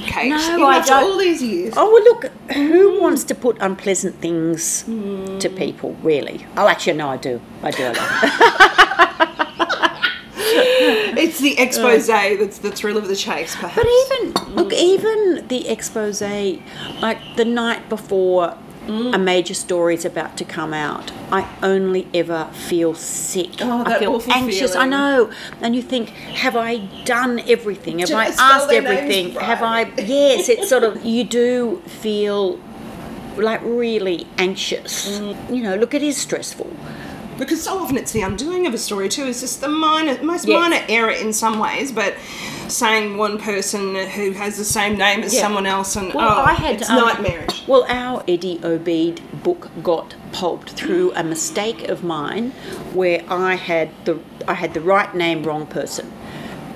Kate. 0.07 0.29
No, 0.29 0.67
I 0.67 0.81
don't. 0.81 1.03
all 1.03 1.17
these 1.17 1.41
years. 1.41 1.73
Oh 1.77 1.91
well, 1.91 2.03
look, 2.03 2.25
who 2.53 3.01
wants 3.01 3.23
to 3.25 3.35
put 3.35 3.57
unpleasant 3.59 4.15
things 4.15 4.83
to 4.83 5.49
people? 5.55 5.95
Really? 6.01 6.45
Oh, 6.57 6.67
actually, 6.67 6.97
no, 6.97 7.09
I 7.09 7.17
do. 7.17 7.41
I 7.63 7.71
do. 7.71 7.83
Love 7.83 7.97
it. 7.97 9.07
It's 11.21 11.39
the 11.39 11.59
expose 11.59 12.07
that's 12.07 12.59
the 12.59 12.71
thrill 12.71 12.97
of 12.97 13.07
the 13.07 13.15
chase, 13.15 13.55
perhaps. 13.55 13.75
But 13.75 13.87
even 13.87 14.55
look, 14.55 14.73
even 14.73 15.47
the 15.47 15.67
expose, 15.67 16.21
like 16.21 17.19
the 17.35 17.45
night 17.45 17.89
before 17.89 18.57
a 18.87 19.17
major 19.17 19.53
story 19.53 19.93
is 19.93 20.05
about 20.05 20.37
to 20.37 20.45
come 20.45 20.73
out, 20.73 21.11
I 21.31 21.47
only 21.61 22.07
ever 22.13 22.49
feel 22.53 22.93
sick. 22.95 23.61
Oh, 23.61 23.83
I 23.85 23.99
feel 23.99 24.15
awful 24.15 24.33
anxious. 24.33 24.75
I 24.75 24.85
know, 24.87 25.31
and 25.61 25.75
you 25.75 25.81
think, 25.81 26.09
have 26.09 26.55
I 26.55 26.77
done 27.05 27.39
everything? 27.47 27.99
Have 27.99 28.09
Did 28.09 28.17
I 28.17 28.25
I 28.25 28.35
asked 28.37 28.71
everything? 28.71 29.35
Have 29.35 29.61
I? 29.61 29.91
Yes, 30.11 30.49
it's 30.49 30.67
sort 30.67 30.83
of 30.83 31.05
you 31.05 31.23
do 31.23 31.81
feel 31.85 32.59
like 33.37 33.61
really 33.63 34.27
anxious. 34.37 35.19
Mm. 35.19 35.55
You 35.55 35.63
know, 35.63 35.75
look, 35.75 35.93
it 35.93 36.03
is 36.03 36.17
stressful. 36.17 36.69
Because 37.41 37.63
so 37.63 37.79
often 37.79 37.97
it's 37.97 38.11
the 38.11 38.21
undoing 38.21 38.67
of 38.67 38.73
a 38.73 38.77
story 38.77 39.09
too. 39.09 39.25
It's 39.25 39.41
just 39.41 39.61
the 39.61 39.67
minor, 39.67 40.21
most 40.23 40.47
Yes. 40.47 40.59
minor 40.59 40.83
error 40.87 41.09
in 41.09 41.33
some 41.33 41.57
ways, 41.57 41.91
but 41.91 42.13
saying 42.67 43.17
one 43.17 43.39
person 43.39 43.95
who 43.95 44.31
has 44.33 44.57
the 44.57 44.63
same 44.63 44.95
name 44.95 45.23
as 45.23 45.33
Yeah. 45.33 45.41
someone 45.41 45.65
else, 45.65 45.95
and 45.95 46.13
Well, 46.13 46.29
oh, 46.37 46.43
I 46.43 46.53
had 46.53 46.75
it's 46.75 46.89
um, 46.89 46.97
nightmarish. 46.97 47.63
Well, 47.67 47.83
our 47.89 48.23
Eddie 48.27 48.59
Obeid 48.63 49.21
book 49.43 49.71
got 49.81 50.13
pulped 50.31 50.69
through 50.73 51.13
a 51.15 51.23
mistake 51.23 51.89
of 51.89 52.03
mine, 52.03 52.51
where 52.93 53.23
I 53.27 53.55
had 53.55 53.89
the 54.05 54.19
I 54.47 54.53
had 54.53 54.75
the 54.75 54.81
right 54.81 55.13
name, 55.15 55.41
wrong 55.43 55.65
person. 55.65 56.11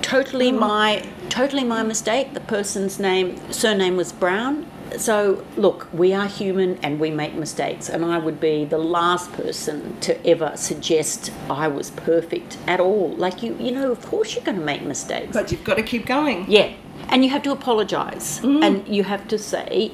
Totally 0.01 0.51
my 0.51 1.04
totally 1.30 1.63
my 1.63 1.84
mistake. 1.84 2.34
The 2.34 2.39
person's 2.39 2.99
name 2.99 3.39
surname 3.51 3.97
was 3.97 4.12
Brown. 4.12 4.65
So 4.97 5.45
look, 5.58 5.88
we 5.93 6.13
are 6.13 6.27
human 6.27 6.77
and 6.84 6.99
we 6.99 7.12
make 7.12 7.34
mistakes, 7.34 7.89
and 7.89 8.05
I 8.05 8.17
would 8.17 8.39
be 8.39 8.65
the 8.65 8.77
last 8.77 9.31
person 9.34 9.99
to 10.01 10.25
ever 10.27 10.53
suggest 10.55 11.31
I 11.49 11.67
was 11.67 11.91
perfect 11.91 12.58
at 12.67 12.79
all. 12.79 13.10
Like 13.15 13.43
you, 13.43 13.55
you 13.60 13.71
know, 13.71 13.91
of 13.91 14.05
course 14.05 14.36
you're 14.36 14.43
going 14.43 14.60
to 14.60 14.65
make 14.65 14.81
mistakes. 14.81 15.34
But 15.34 15.51
you've 15.51 15.63
got 15.63 15.75
to 15.75 15.84
keep 15.84 16.05
going. 16.05 16.45
Yeah. 16.49 16.73
And 17.10 17.23
you 17.23 17.29
have 17.29 17.43
to 17.43 17.51
apologise. 17.51 18.39
Mm. 18.39 18.63
And 18.63 18.88
you 18.88 19.03
have 19.03 19.27
to 19.27 19.38
say, 19.38 19.91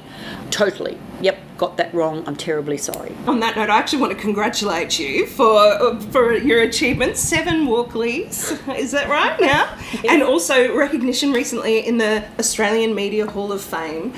totally, 0.50 0.98
yep, 1.20 1.38
got 1.58 1.76
that 1.76 1.92
wrong. 1.94 2.24
I'm 2.26 2.36
terribly 2.36 2.78
sorry. 2.78 3.14
On 3.26 3.40
that 3.40 3.56
note, 3.56 3.70
I 3.70 3.78
actually 3.78 4.00
want 4.00 4.12
to 4.12 4.18
congratulate 4.18 4.98
you 4.98 5.26
for 5.26 6.00
for 6.10 6.32
your 6.32 6.62
achievements. 6.62 7.20
Seven 7.20 7.66
Walkleys, 7.66 8.36
is 8.76 8.92
that 8.92 9.08
right 9.08 9.40
now? 9.40 9.78
And 10.08 10.22
also 10.22 10.74
recognition 10.74 11.32
recently 11.32 11.86
in 11.86 11.98
the 11.98 12.24
Australian 12.38 12.94
Media 12.94 13.26
Hall 13.26 13.52
of 13.52 13.62
Fame. 13.62 14.14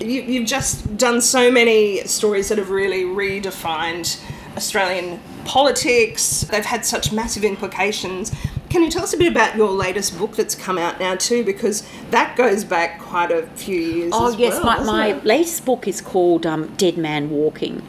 You, 0.00 0.22
you've 0.22 0.46
just 0.46 0.96
done 0.96 1.20
so 1.20 1.50
many 1.50 2.04
stories 2.04 2.48
that 2.48 2.58
have 2.58 2.70
really 2.70 3.04
redefined 3.04 4.20
Australian 4.56 5.20
politics. 5.44 6.42
They've 6.42 6.64
had 6.64 6.84
such 6.84 7.12
massive 7.12 7.44
implications. 7.44 8.34
Can 8.70 8.82
you 8.82 8.90
tell 8.90 9.04
us 9.04 9.14
a 9.14 9.16
bit 9.16 9.30
about 9.30 9.54
your 9.54 9.70
latest 9.70 10.18
book 10.18 10.34
that's 10.34 10.56
come 10.56 10.78
out 10.78 10.98
now 10.98 11.14
too? 11.14 11.44
Because 11.44 11.86
that 12.10 12.36
goes 12.36 12.64
back 12.64 12.98
quite 13.00 13.30
a 13.30 13.46
few 13.54 13.78
years. 13.78 14.12
Oh, 14.12 14.32
as 14.32 14.36
yes, 14.36 14.54
well, 14.54 14.84
my, 14.84 15.12
my 15.12 15.22
latest 15.22 15.64
book 15.64 15.86
is 15.86 16.00
called 16.00 16.44
um, 16.44 16.74
Dead 16.74 16.98
Man 16.98 17.30
Walking. 17.30 17.82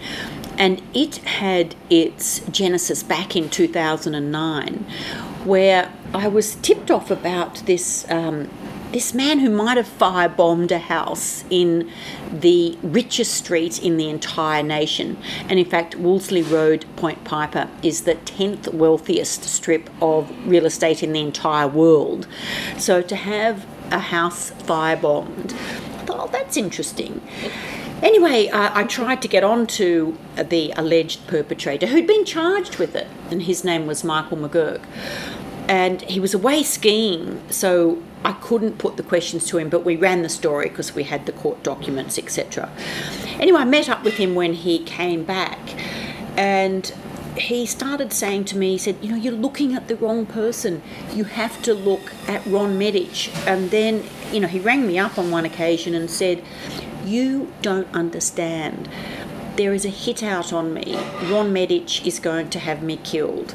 And 0.60 0.84
it 0.94 1.18
had 1.18 1.76
its 1.90 2.40
genesis 2.52 3.02
back 3.02 3.36
in 3.36 3.50
2009, 3.50 4.86
where 5.44 5.92
I 6.14 6.28
was 6.28 6.56
tipped 6.58 6.92
off 6.92 7.10
about 7.10 7.56
this. 7.66 8.10
Um, 8.12 8.50
this 8.92 9.14
man 9.14 9.40
who 9.40 9.50
might 9.50 9.78
have 9.78 9.88
firebombed 9.88 10.72
a 10.72 10.80
house 10.80 11.44
in 11.50 11.92
the 12.32 12.78
richest 12.82 13.34
street 13.34 13.82
in 13.82 13.98
the 13.98 14.10
entire 14.10 14.64
nation. 14.64 15.18
And 15.50 15.60
in 15.60 15.66
fact, 15.66 15.96
Wolseley 15.96 16.42
Road, 16.42 16.86
Point 16.96 17.24
Piper, 17.24 17.70
is 17.84 18.04
the 18.04 18.16
10th 18.16 18.74
wealthiest 18.74 19.44
strip 19.44 19.90
of 20.02 20.32
real 20.48 20.66
estate 20.66 21.04
in 21.04 21.14
the 21.14 21.22
entire 21.22 21.68
world. 21.68 22.28
So 22.78 23.02
to 23.02 23.16
have 23.16 23.66
a 23.92 24.00
house 24.00 24.52
firebombed, 24.52 25.54
I 25.54 26.06
thought, 26.06 26.28
oh, 26.28 26.30
that's 26.32 26.58
interesting. 26.58 27.22
Anyway, 28.02 28.50
uh, 28.50 28.72
I 28.74 28.84
tried 28.84 29.22
to 29.24 29.28
get 29.28 29.44
on 29.44 29.68
to 29.68 30.18
the 30.38 30.74
alleged 30.76 31.26
perpetrator 31.28 31.88
who'd 31.88 32.06
been 32.06 32.26
charged 32.26 32.78
with 32.78 32.96
it, 32.96 33.08
and 33.32 33.42
his 33.44 33.64
name 33.64 33.88
was 33.88 34.04
Michael 34.04 34.38
McGurk. 34.38 34.84
And 35.68 36.02
he 36.04 36.20
was 36.20 36.34
away 36.34 36.62
skiing, 36.62 37.42
so 37.50 38.04
I 38.26 38.34
couldn't 38.34 38.80
put 38.80 38.98
the 38.98 39.04
questions 39.04 39.46
to 39.48 39.60
him, 39.60 39.70
but 39.70 39.86
we 39.86 39.96
ran 39.96 40.24
the 40.24 40.30
story 40.30 40.68
because 40.68 40.96
we 40.96 41.04
had 41.04 41.28
the 41.28 41.32
court 41.32 41.62
documents, 41.62 42.18
etc. 42.18 42.72
Anyway, 43.40 43.60
I 43.60 43.66
met 43.66 43.88
up 43.88 44.04
with 44.04 44.16
him 44.16 44.34
when 44.34 44.54
he 44.54 44.80
came 44.84 45.24
back, 45.24 45.60
and 46.36 46.92
he 47.38 47.68
started 47.68 48.12
saying 48.12 48.46
to 48.46 48.58
me, 48.58 48.72
he 48.72 48.78
said, 48.80 48.98
You 49.02 49.12
know, 49.12 49.16
you're 49.16 49.34
looking 49.34 49.76
at 49.76 49.88
the 49.88 49.96
wrong 49.96 50.26
person. 50.26 50.82
You 51.14 51.26
have 51.26 51.62
to 51.64 51.74
look 51.74 52.14
at 52.28 52.46
Ron 52.48 52.80
Medich. 52.80 53.30
And 53.46 53.70
then, 53.72 54.04
you 54.32 54.40
know, 54.40 54.48
he 54.48 54.60
rang 54.60 54.88
me 54.88 54.98
up 54.98 55.18
on 55.20 55.32
one 55.32 55.46
occasion 55.46 55.94
and 55.94 56.10
said, 56.10 56.44
You 57.04 57.54
don't 57.62 57.88
understand. 57.94 58.90
There 59.56 59.74
is 59.74 59.86
a 59.86 59.90
hit 59.90 60.24
out 60.24 60.52
on 60.52 60.74
me. 60.74 60.96
Ron 61.30 61.54
Medich 61.54 62.06
is 62.06 62.20
going 62.20 62.50
to 62.50 62.60
have 62.60 62.82
me 62.82 62.98
killed. 62.98 63.54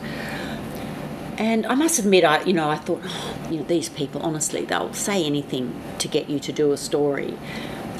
And 1.40 1.64
I 1.64 1.74
must 1.74 1.98
admit, 1.98 2.22
I 2.22 2.42
you 2.42 2.52
know 2.52 2.68
I 2.68 2.76
thought, 2.76 3.00
oh, 3.02 3.36
you 3.50 3.60
know, 3.60 3.64
these 3.64 3.88
people 3.88 4.20
honestly, 4.20 4.66
they'll 4.66 4.92
say 4.92 5.24
anything 5.24 5.74
to 5.98 6.06
get 6.06 6.28
you 6.28 6.38
to 6.38 6.52
do 6.52 6.70
a 6.72 6.76
story. 6.76 7.38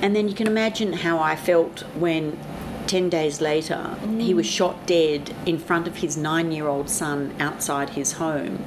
And 0.03 0.15
then 0.15 0.29
you 0.29 0.35
can 0.35 0.47
imagine 0.47 0.93
how 0.93 1.19
I 1.19 1.37
felt 1.37 1.81
when 1.97 2.39
10 2.87 3.09
days 3.09 3.41
later 3.41 3.97
mm. 4.03 4.21
he 4.21 4.35
was 4.35 4.45
shot 4.45 4.87
dead 4.87 5.35
in 5.47 5.59
front 5.59 5.89
of 5.89 5.97
his 5.97 6.19
nine 6.19 6.53
year 6.53 6.69
old 6.69 6.91
son 6.91 7.35
outside 7.41 7.91
his 7.91 8.13
home. 8.13 8.63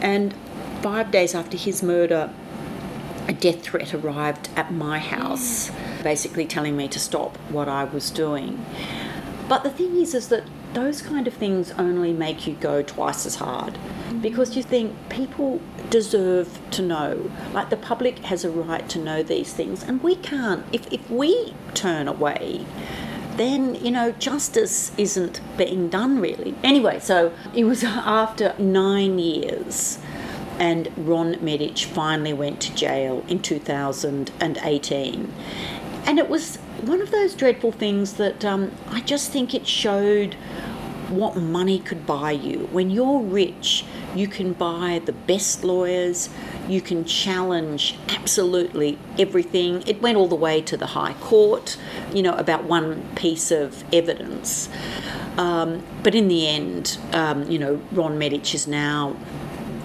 And 0.00 0.34
five 0.80 1.10
days 1.10 1.34
after 1.34 1.58
his 1.58 1.82
murder, 1.82 2.32
a 3.28 3.34
death 3.34 3.62
threat 3.62 3.92
arrived 3.92 4.48
at 4.56 4.72
my 4.72 5.00
house, 5.00 5.70
basically 6.02 6.46
telling 6.46 6.78
me 6.78 6.88
to 6.88 6.98
stop 6.98 7.36
what 7.50 7.68
I 7.68 7.84
was 7.84 8.10
doing. 8.10 8.64
But 9.50 9.64
the 9.64 9.70
thing 9.70 9.96
is, 9.96 10.14
is 10.14 10.28
that 10.28 10.44
those 10.74 11.02
kind 11.02 11.26
of 11.26 11.34
things 11.34 11.70
only 11.72 12.12
make 12.12 12.46
you 12.46 12.54
go 12.54 12.82
twice 12.82 13.26
as 13.26 13.36
hard 13.36 13.78
because 14.20 14.56
you 14.56 14.62
think 14.62 14.96
people 15.08 15.60
deserve 15.90 16.60
to 16.70 16.82
know. 16.82 17.30
Like 17.52 17.70
the 17.70 17.76
public 17.76 18.20
has 18.20 18.44
a 18.44 18.50
right 18.50 18.88
to 18.90 18.98
know 18.98 19.22
these 19.22 19.52
things, 19.52 19.82
and 19.82 20.02
we 20.02 20.16
can't. 20.16 20.64
If, 20.72 20.90
if 20.92 21.10
we 21.10 21.54
turn 21.74 22.08
away, 22.08 22.64
then, 23.36 23.74
you 23.76 23.90
know, 23.90 24.12
justice 24.12 24.92
isn't 24.98 25.40
being 25.56 25.88
done 25.88 26.20
really. 26.20 26.54
Anyway, 26.62 27.00
so 27.00 27.32
it 27.54 27.64
was 27.64 27.82
after 27.84 28.54
nine 28.58 29.18
years 29.18 29.98
and 30.58 30.92
Ron 30.96 31.34
Medich 31.36 31.84
finally 31.84 32.32
went 32.32 32.60
to 32.60 32.74
jail 32.74 33.24
in 33.26 33.40
2018. 33.40 35.32
And 36.04 36.18
it 36.18 36.28
was 36.28 36.56
one 36.82 37.00
of 37.00 37.10
those 37.10 37.34
dreadful 37.34 37.72
things 37.72 38.14
that 38.14 38.44
um, 38.44 38.72
I 38.88 39.00
just 39.00 39.30
think 39.30 39.54
it 39.54 39.66
showed 39.66 40.34
what 41.08 41.36
money 41.36 41.78
could 41.78 42.06
buy 42.06 42.32
you. 42.32 42.68
When 42.72 42.90
you're 42.90 43.20
rich, 43.20 43.84
you 44.14 44.26
can 44.26 44.52
buy 44.52 45.00
the 45.04 45.12
best 45.12 45.62
lawyers, 45.62 46.28
you 46.68 46.80
can 46.80 47.04
challenge 47.04 47.96
absolutely 48.08 48.98
everything. 49.18 49.82
It 49.86 50.00
went 50.00 50.16
all 50.16 50.28
the 50.28 50.34
way 50.34 50.60
to 50.62 50.76
the 50.76 50.86
High 50.86 51.14
Court, 51.14 51.76
you 52.12 52.22
know, 52.22 52.34
about 52.34 52.64
one 52.64 53.02
piece 53.14 53.50
of 53.50 53.84
evidence. 53.92 54.68
Um, 55.36 55.84
but 56.02 56.14
in 56.14 56.28
the 56.28 56.48
end, 56.48 56.98
um, 57.12 57.50
you 57.50 57.58
know, 57.58 57.80
Ron 57.92 58.18
Medich 58.18 58.54
is 58.54 58.66
now 58.66 59.16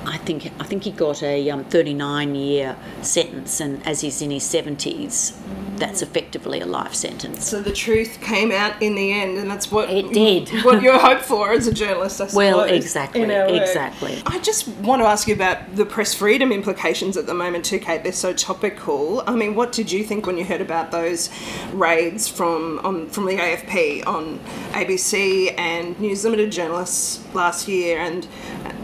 I 0.08 0.18
think 0.18 0.52
I 0.60 0.64
think 0.64 0.84
he 0.84 0.92
got 0.92 1.22
a 1.22 1.50
um, 1.50 1.66
39 1.66 2.36
year 2.36 2.78
sentence, 3.02 3.60
and 3.60 3.86
as 3.86 4.02
he's 4.02 4.22
in 4.22 4.32
his 4.32 4.44
70s, 4.44 5.38
that's 5.78 6.02
effectively 6.02 6.62
a 6.62 6.66
life 6.66 6.94
sentence. 6.94 7.48
So 7.48 7.62
the 7.62 7.74
truth 7.74 8.20
came 8.22 8.52
out 8.52 8.82
in 8.82 8.96
the 8.96 9.12
end, 9.12 9.38
and 9.38 9.52
that's 9.52 9.70
what 9.70 9.90
it 9.90 10.14
did. 10.14 10.50
what 10.64 10.82
you 10.82 10.98
hope 10.98 11.20
for 11.20 11.52
as 11.52 11.68
a 11.68 11.74
journalist, 11.74 12.22
I 12.22 12.28
suppose. 12.28 12.36
Well, 12.36 12.64
exactly, 12.64 13.24
exactly. 13.24 14.22
I 14.26 14.40
just 14.40 14.70
want 14.80 15.02
to 15.02 15.06
ask 15.06 15.28
you 15.28 15.36
about 15.36 15.76
the 15.76 15.86
press 15.86 16.14
freedom 16.14 16.54
implications 16.54 17.18
at 17.18 17.26
the 17.26 17.34
moment 17.34 17.66
too, 17.66 17.80
Kate. 17.80 18.04
They're 18.04 18.14
so 18.14 18.34
topical. 18.34 19.24
I 19.28 19.36
mean, 19.36 19.56
what 19.56 19.74
did 19.74 19.92
you 19.92 20.06
think 20.06 20.26
when 20.26 20.38
you 20.38 20.46
heard 20.46 20.62
about 20.62 20.92
those 20.92 21.30
raids 21.74 22.30
from 22.30 22.80
on 22.80 23.10
from 23.10 23.26
the 23.26 23.36
AFP 23.36 24.08
on 24.08 24.40
ABC 24.72 25.54
and 25.58 26.00
News 26.00 26.24
Limited 26.24 26.52
journalists 26.52 27.24
last 27.34 27.68
year, 27.68 28.00
and 28.00 28.26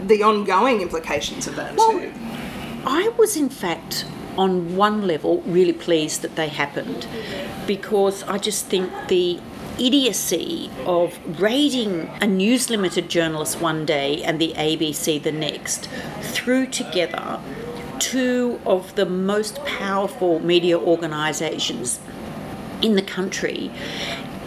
the 0.08 0.22
ongoing 0.22 0.80
implications 0.80 1.46
of 1.46 1.56
that 1.56 1.76
well, 1.76 1.92
too. 1.92 2.12
I 2.86 3.08
was, 3.16 3.36
in 3.36 3.48
fact, 3.48 4.06
on 4.36 4.76
one 4.76 5.06
level, 5.06 5.42
really 5.42 5.72
pleased 5.72 6.22
that 6.22 6.36
they 6.36 6.48
happened 6.48 7.06
because 7.66 8.22
I 8.24 8.38
just 8.38 8.66
think 8.66 8.90
the 9.08 9.40
idiocy 9.78 10.70
of 10.84 11.18
raiding 11.40 12.10
a 12.20 12.26
News 12.26 12.70
Limited 12.70 13.08
journalist 13.08 13.60
one 13.60 13.84
day 13.86 14.22
and 14.22 14.40
the 14.40 14.52
ABC 14.54 15.22
the 15.22 15.32
next 15.32 15.88
threw 16.20 16.66
together 16.66 17.40
two 17.98 18.60
of 18.66 18.94
the 18.96 19.06
most 19.06 19.64
powerful 19.64 20.38
media 20.40 20.78
organisations 20.78 22.00
in 22.82 22.94
the 22.94 23.02
country. 23.02 23.70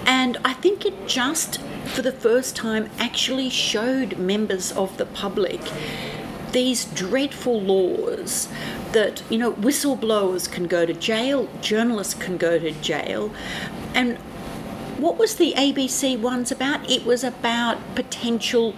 And 0.07 0.37
I 0.43 0.53
think 0.53 0.85
it 0.85 1.07
just 1.07 1.59
for 1.87 2.01
the 2.01 2.11
first 2.11 2.55
time, 2.55 2.89
actually 2.99 3.49
showed 3.49 4.17
members 4.17 4.71
of 4.71 4.97
the 4.97 5.05
public 5.05 5.61
these 6.51 6.85
dreadful 6.85 7.59
laws 7.59 8.47
that, 8.93 9.21
you 9.29 9.37
know, 9.37 9.51
whistleblowers 9.53 10.49
can 10.49 10.65
go 10.65 10.85
to 10.85 10.93
jail, 10.93 11.49
journalists 11.61 12.13
can 12.13 12.37
go 12.37 12.57
to 12.57 12.71
jail. 12.71 13.31
And 13.93 14.17
what 14.97 15.17
was 15.17 15.35
the 15.35 15.53
ABC 15.53 16.19
ones 16.19 16.51
about? 16.51 16.89
It 16.89 17.05
was 17.05 17.23
about 17.23 17.77
potential 17.95 18.75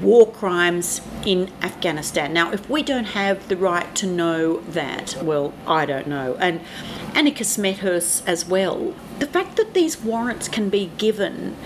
war 0.00 0.30
crimes 0.30 1.00
in 1.26 1.52
Afghanistan. 1.62 2.32
Now, 2.32 2.52
if 2.52 2.68
we 2.70 2.82
don't 2.82 3.06
have 3.06 3.48
the 3.48 3.56
right 3.56 3.94
to 3.96 4.06
know 4.06 4.60
that, 4.60 5.16
well, 5.22 5.52
I 5.66 5.86
don't 5.86 6.06
know. 6.06 6.36
And 6.40 6.60
Annika 7.12 7.44
Smethurst 7.44 8.22
as 8.26 8.46
well. 8.46 8.94
The 9.18 9.26
fact 9.26 9.56
that 9.56 9.74
these 9.74 10.00
warrants 10.00 10.48
can 10.48 10.68
be 10.68 10.90
given 10.98 11.56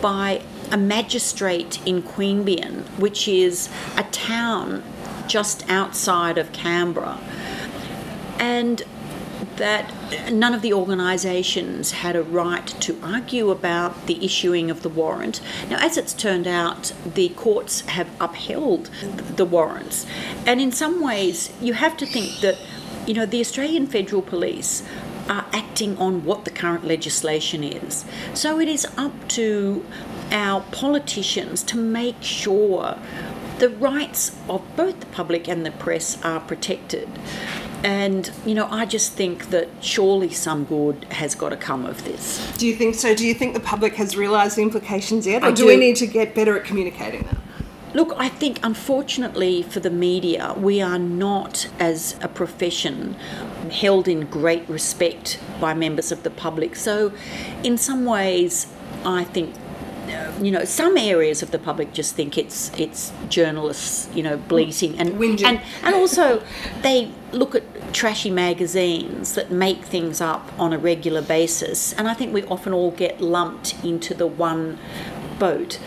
by 0.00 0.42
a 0.70 0.76
magistrate 0.76 1.84
in 1.86 2.02
Queanbeyan, 2.02 2.84
which 2.98 3.28
is 3.28 3.68
a 3.96 4.04
town 4.04 4.82
just 5.26 5.68
outside 5.68 6.38
of 6.38 6.52
Canberra. 6.52 7.18
And 8.38 8.82
that 9.56 9.92
none 10.32 10.54
of 10.54 10.62
the 10.62 10.72
organisations 10.72 11.92
had 11.92 12.16
a 12.16 12.22
right 12.22 12.66
to 12.66 12.98
argue 13.02 13.50
about 13.50 14.06
the 14.06 14.24
issuing 14.24 14.70
of 14.70 14.82
the 14.82 14.88
warrant. 14.88 15.40
Now, 15.68 15.78
as 15.78 15.96
it's 15.96 16.14
turned 16.14 16.46
out, 16.46 16.92
the 17.04 17.28
courts 17.30 17.82
have 17.82 18.08
upheld 18.20 18.90
the 19.36 19.44
warrants. 19.44 20.06
And 20.46 20.60
in 20.60 20.72
some 20.72 21.02
ways, 21.02 21.52
you 21.60 21.74
have 21.74 21.96
to 21.98 22.06
think 22.06 22.40
that, 22.40 22.58
you 23.06 23.14
know, 23.14 23.26
the 23.26 23.40
Australian 23.40 23.86
Federal 23.86 24.22
Police 24.22 24.82
are 25.28 25.46
acting 25.52 25.96
on 25.98 26.24
what 26.24 26.44
the 26.44 26.50
current 26.50 26.84
legislation 26.84 27.64
is. 27.64 28.04
So 28.34 28.58
it 28.60 28.68
is 28.68 28.86
up 28.96 29.28
to 29.28 29.84
our 30.30 30.60
politicians 30.72 31.62
to 31.64 31.76
make 31.76 32.22
sure 32.22 32.98
the 33.58 33.68
rights 33.68 34.36
of 34.48 34.62
both 34.76 35.00
the 35.00 35.06
public 35.06 35.48
and 35.48 35.64
the 35.64 35.70
press 35.70 36.22
are 36.24 36.40
protected. 36.40 37.08
And, 37.84 38.30
you 38.46 38.54
know, 38.54 38.68
I 38.70 38.86
just 38.86 39.12
think 39.12 39.50
that 39.50 39.68
surely 39.80 40.30
some 40.30 40.64
good 40.64 41.04
has 41.10 41.34
got 41.34 41.50
to 41.50 41.56
come 41.56 41.84
of 41.84 42.04
this. 42.04 42.40
Do 42.56 42.66
you 42.66 42.76
think 42.76 42.94
so? 42.94 43.14
Do 43.14 43.26
you 43.26 43.34
think 43.34 43.54
the 43.54 43.60
public 43.60 43.94
has 43.94 44.16
realised 44.16 44.56
the 44.56 44.62
implications 44.62 45.26
yet? 45.26 45.42
Or 45.42 45.50
do. 45.50 45.62
do 45.62 45.66
we 45.66 45.76
need 45.76 45.96
to 45.96 46.06
get 46.06 46.34
better 46.34 46.56
at 46.56 46.64
communicating 46.64 47.22
that? 47.22 47.36
Look, 47.94 48.14
I 48.16 48.28
think 48.28 48.58
unfortunately 48.62 49.62
for 49.62 49.80
the 49.80 49.90
media, 49.90 50.54
we 50.56 50.80
are 50.80 50.98
not, 50.98 51.68
as 51.78 52.16
a 52.22 52.28
profession, 52.28 53.16
held 53.72 54.06
in 54.06 54.26
great 54.26 54.68
respect 54.68 55.40
by 55.60 55.74
members 55.74 56.12
of 56.12 56.22
the 56.22 56.30
public. 56.30 56.76
So, 56.76 57.12
in 57.62 57.78
some 57.78 58.04
ways, 58.04 58.72
I 59.04 59.24
think 59.24 59.54
you 60.40 60.50
know, 60.50 60.64
some 60.64 60.96
areas 60.96 61.42
of 61.42 61.52
the 61.52 61.58
public 61.58 61.92
just 61.92 62.14
think 62.14 62.36
it's 62.36 62.70
it's 62.78 63.12
journalists, 63.28 64.08
you 64.14 64.22
know, 64.22 64.36
bleating 64.36 64.98
and 64.98 65.12
Whinging. 65.12 65.44
and 65.44 65.60
and 65.82 65.94
also 65.94 66.42
they 66.82 67.10
look 67.32 67.54
at 67.54 67.62
trashy 67.94 68.30
magazines 68.30 69.34
that 69.34 69.50
make 69.50 69.84
things 69.84 70.20
up 70.20 70.50
on 70.58 70.72
a 70.72 70.78
regular 70.78 71.22
basis, 71.22 71.92
and 71.94 72.08
I 72.08 72.14
think 72.14 72.34
we 72.34 72.42
often 72.44 72.72
all 72.72 72.90
get 72.90 73.20
lumped 73.20 73.82
into 73.84 74.12
the 74.14 74.26
one 74.26 74.78
boat, 75.38 75.78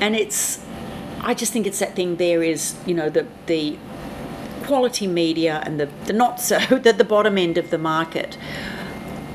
and 0.00 0.14
it's 0.14 0.60
I 1.20 1.34
just 1.34 1.52
think 1.52 1.66
it's 1.66 1.80
that 1.80 1.96
thing 1.96 2.16
there 2.16 2.42
is, 2.42 2.76
you 2.86 2.94
know, 2.94 3.10
the, 3.10 3.26
the 3.46 3.78
quality 4.66 5.06
media 5.06 5.62
and 5.64 5.78
the, 5.80 5.86
the 6.06 6.12
not 6.12 6.40
so, 6.40 6.58
the, 6.70 6.92
the 6.92 7.04
bottom 7.04 7.38
end 7.38 7.58
of 7.58 7.70
the 7.70 7.78
market. 7.78 8.36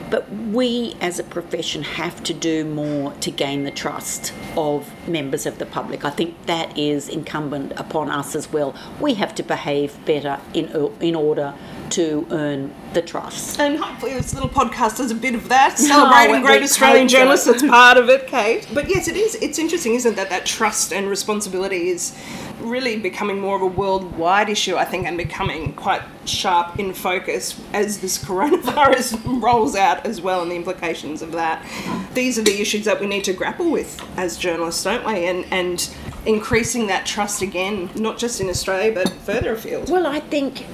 But 0.10 0.30
we 0.30 0.98
as 1.00 1.20
a 1.20 1.24
profession 1.24 1.84
have 1.84 2.22
to 2.24 2.34
do 2.34 2.66
more 2.66 3.14
to 3.22 3.32
gain 3.32 3.64
the 3.64 3.72
trust 3.72 4.34
of 4.58 4.92
members 5.08 5.46
of 5.46 5.58
the 5.58 5.66
public. 5.66 6.04
I 6.04 6.10
think 6.10 6.48
that 6.48 6.78
is 6.78 7.08
incumbent 7.08 7.72
upon 7.78 8.10
us 8.10 8.36
as 8.36 8.52
well. 8.52 8.76
We 9.00 9.14
have 9.14 9.34
to 9.36 9.44
behave 9.44 10.06
better 10.06 10.42
in, 10.54 10.68
in 11.00 11.16
order 11.16 11.54
to 11.92 12.28
earn 12.32 12.74
the 12.94 13.02
trust. 13.02 13.60
And 13.60 13.78
hopefully 13.78 14.14
this 14.14 14.34
little 14.34 14.50
podcast 14.50 14.98
does 14.98 15.12
a 15.12 15.16
bit 15.16 15.36
of 15.36 15.50
that, 15.50 15.78
celebrating 15.80 16.42
no, 16.42 16.48
great 16.48 16.64
Australian 16.64 17.08
journalists. 17.08 17.46
That's 17.46 17.64
part 17.68 17.98
of 17.98 18.10
it, 18.10 18.28
Kate. 18.28 18.68
But 18.74 18.90
yes, 18.90 19.08
it 19.08 19.16
is. 19.16 19.36
It's 19.36 19.60
interesting, 19.60 19.96
isn't 19.96 20.14
it, 20.14 20.16
that 20.16 20.30
that 20.30 20.46
trust 20.46 20.92
and 20.94 21.08
responsibility 21.08 21.90
is 21.90 22.18
really 22.60 22.98
becoming 22.98 23.40
more 23.40 23.56
of 23.56 23.62
a 23.62 23.68
worldwide 23.68 24.50
issue, 24.50 24.76
I 24.76 24.86
think, 24.86 25.08
and 25.08 25.18
becoming 25.18 25.74
quite 25.74 26.02
sharp 26.26 26.80
in 26.80 26.94
focus 26.94 27.60
as 27.74 28.00
this 28.00 28.24
coronavirus 28.24 29.22
rolls 29.42 29.76
out 29.76 30.06
as 30.06 30.22
well, 30.22 30.42
and 30.42 30.52
the 30.52 30.56
implications 30.56 31.22
of 31.22 31.32
that. 31.34 31.66
These 32.14 32.38
are 32.38 32.44
the 32.44 32.62
issues 32.62 32.86
that 32.86 33.00
we 33.00 33.08
need 33.08 33.24
to 33.26 33.34
grapple 33.34 33.72
with 33.72 34.02
as 34.18 34.38
journalists, 34.38 34.84
don't 34.84 35.06
we? 35.06 35.26
And 35.26 35.46
and 35.52 35.90
increasing 36.26 36.88
that 36.88 37.06
trust 37.06 37.42
again, 37.42 37.90
not 37.96 38.18
just 38.18 38.40
in 38.40 38.50
Australia 38.50 38.92
but 38.94 39.10
further 39.10 39.54
afield. 39.54 39.90
Well, 39.90 40.06
I 40.06 40.20
think 40.20 40.66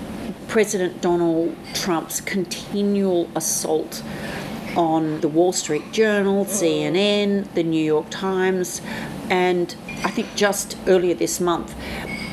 President 0.47 1.01
Donald 1.01 1.55
Trump's 1.73 2.21
continual 2.21 3.29
assault 3.35 4.03
on 4.75 5.21
the 5.21 5.27
Wall 5.27 5.51
Street 5.51 5.91
Journal, 5.91 6.45
CNN, 6.45 7.53
the 7.53 7.63
New 7.63 7.83
York 7.83 8.07
Times, 8.09 8.81
and 9.29 9.75
I 10.03 10.11
think 10.11 10.35
just 10.35 10.77
earlier 10.87 11.15
this 11.15 11.39
month, 11.39 11.75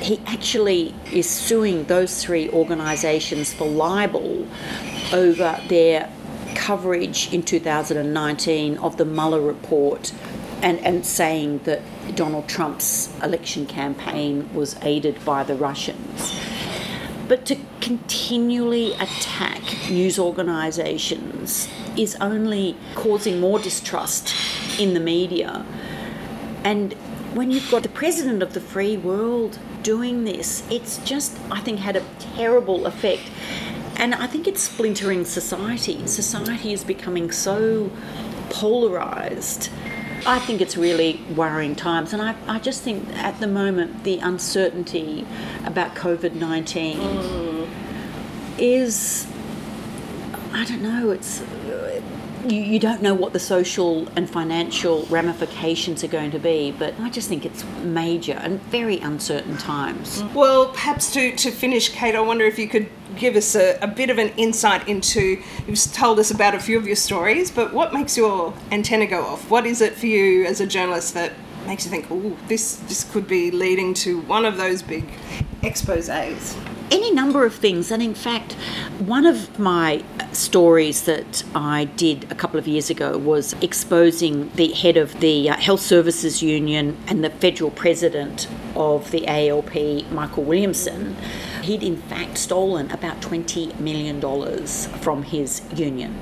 he 0.01 0.21
actually 0.27 0.95
is 1.13 1.29
suing 1.29 1.85
those 1.85 2.23
three 2.23 2.51
organisations 2.51 3.53
for 3.53 3.67
libel 3.67 4.47
over 5.13 5.59
their 5.69 6.11
coverage 6.55 7.33
in 7.33 7.43
2019 7.43 8.79
of 8.79 8.97
the 8.97 9.05
Mueller 9.05 9.41
report 9.41 10.13
and, 10.63 10.79
and 10.81 11.05
saying 11.05 11.59
that 11.65 11.83
Donald 12.15 12.49
Trump's 12.49 13.13
election 13.23 13.67
campaign 13.67 14.53
was 14.55 14.77
aided 14.83 15.25
by 15.25 15.43
the 15.43 15.55
Russians. 15.55 16.39
But 17.27 17.47
to 17.47 17.57
continually 17.81 18.93
attack 18.95 19.63
news 19.91 20.19
organisations 20.19 21.69
is 21.97 22.17
only 22.21 22.77
causing 22.95 23.41
more 23.41 23.59
distrust 23.59 24.35
in 24.79 24.95
the 24.95 25.01
media. 25.01 25.65
And 26.65 26.93
when 27.35 27.51
you've 27.51 27.71
got 27.71 27.83
the 27.83 27.89
president 27.89 28.43
of 28.43 28.53
the 28.53 28.61
free 28.61 28.97
world 28.97 29.59
doing 29.83 30.25
this, 30.25 30.63
it's 30.71 30.99
just, 30.99 31.39
I 31.51 31.61
think, 31.61 31.79
had 31.79 31.97
a 31.97 32.05
terrible 32.37 32.87
effect. 32.87 33.31
And 33.97 34.15
I 34.15 34.27
think 34.27 34.47
it's 34.47 34.63
splintering 34.63 35.25
society. 35.25 36.07
Society 36.07 36.73
is 36.73 36.85
becoming 36.85 37.31
so 37.31 37.91
polarised. 38.51 39.71
I 40.27 40.39
think 40.39 40.61
it's 40.61 40.77
really 40.77 41.21
worrying 41.35 41.77
times. 41.77 42.13
And 42.13 42.23
I, 42.23 42.35
I 42.47 42.59
just 42.59 42.83
think 42.83 43.09
at 43.17 43.41
the 43.41 43.47
moment, 43.47 44.05
the 44.05 44.19
uncertainty 44.19 45.27
about 45.65 45.95
COVID 45.95 46.33
19 46.33 46.97
mm. 46.97 47.69
is, 48.59 49.27
I 50.53 50.65
don't 50.65 50.83
know, 50.83 51.11
it's 51.11 51.43
you, 52.51 52.61
you 52.61 52.79
don't 52.79 53.03
know 53.03 53.15
what 53.15 53.33
the 53.33 53.39
social 53.39 54.09
and 54.17 54.29
financial 54.29 55.05
ramifications 55.07 56.05
are 56.05 56.09
going 56.09 56.31
to 56.33 56.39
be, 56.39 56.73
but 56.73 56.95
I 57.01 57.11
just 57.11 57.29
think 57.29 57.45
it's 57.45 57.65
major 57.83 58.35
and 58.35 58.61
very 58.65 58.99
uncertain 58.99 59.57
times. 59.57 60.23
Well, 60.35 60.69
perhaps 60.69 61.13
to, 61.15 61.35
to 61.37 61.51
finish, 61.51 61.89
Kate, 61.91 62.15
I 62.15 62.21
wonder 62.21 62.45
if 62.45 62.59
you 62.59 62.69
could 62.69 62.89
give 63.17 63.37
us 63.37 63.55
a, 63.55 63.79
a 63.81 63.87
bit 63.87 64.11
of 64.11 64.19
an 64.19 64.29
insight 64.37 64.89
into 64.89 65.43
you've 65.67 65.83
told 65.93 66.19
us 66.19 66.31
about 66.31 66.55
a 66.55 66.61
few 66.61 66.77
of 66.77 66.87
your 66.87 66.97
stories, 66.97 67.51
but 67.51 67.73
what 67.73 67.93
makes 67.93 68.17
your 68.17 68.55
antenna 68.71 69.07
go 69.07 69.23
off? 69.23 69.51
What 69.51 69.67
is 69.67 69.81
it 69.81 69.95
for 69.95 70.07
you 70.07 70.45
as 70.45 70.61
a 70.61 70.67
journalist 70.67 71.15
that 71.15 71.33
makes 71.67 71.85
you 71.85 71.91
think, 71.91 72.07
oh, 72.11 72.37
this 72.49 72.77
this 72.89 73.05
could 73.05 73.27
be 73.27 73.51
leading 73.51 73.95
to 73.95 74.21
one 74.23 74.45
of 74.45 74.57
those 74.57 74.83
big 74.83 75.05
exposes? 75.63 76.57
Any 76.91 77.11
number 77.13 77.45
of 77.45 77.55
things. 77.55 77.91
And 77.91 78.03
in 78.03 78.15
fact, 78.15 78.53
one 78.99 79.27
of 79.27 79.59
my 79.59 80.03
stories 80.33 81.05
that 81.05 81.45
I 81.55 81.85
did 81.85 82.31
a 82.31 82.35
couple 82.35 82.59
of 82.59 82.67
years 82.67 82.91
ago 82.91 83.17
was 83.17 83.55
exposing 83.61 84.51
the 84.57 84.73
head 84.73 84.97
of 84.97 85.21
the 85.21 85.51
uh, 85.51 85.57
Health 85.57 85.81
Services 85.81 86.43
Union 86.43 86.97
and 87.07 87.25
the 87.25 87.31
federal 87.31 87.71
president 87.71 88.49
of 88.75 89.11
the 89.11 89.27
ALP, 89.27 90.11
Michael 90.11 90.45
Williamson. 90.45 91.17
He'd 91.63 91.83
in 91.83 91.97
fact 91.97 92.39
stolen 92.39 92.91
about 92.91 93.21
$20 93.21 93.79
million 93.81 94.21
from 95.01 95.23
his 95.23 95.63
union. 95.75 96.19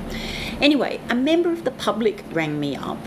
Anyway, 0.61 1.01
a 1.09 1.15
member 1.15 1.51
of 1.51 1.65
the 1.65 1.73
public 1.73 2.25
rang 2.31 2.61
me 2.61 2.77
up 2.77 2.99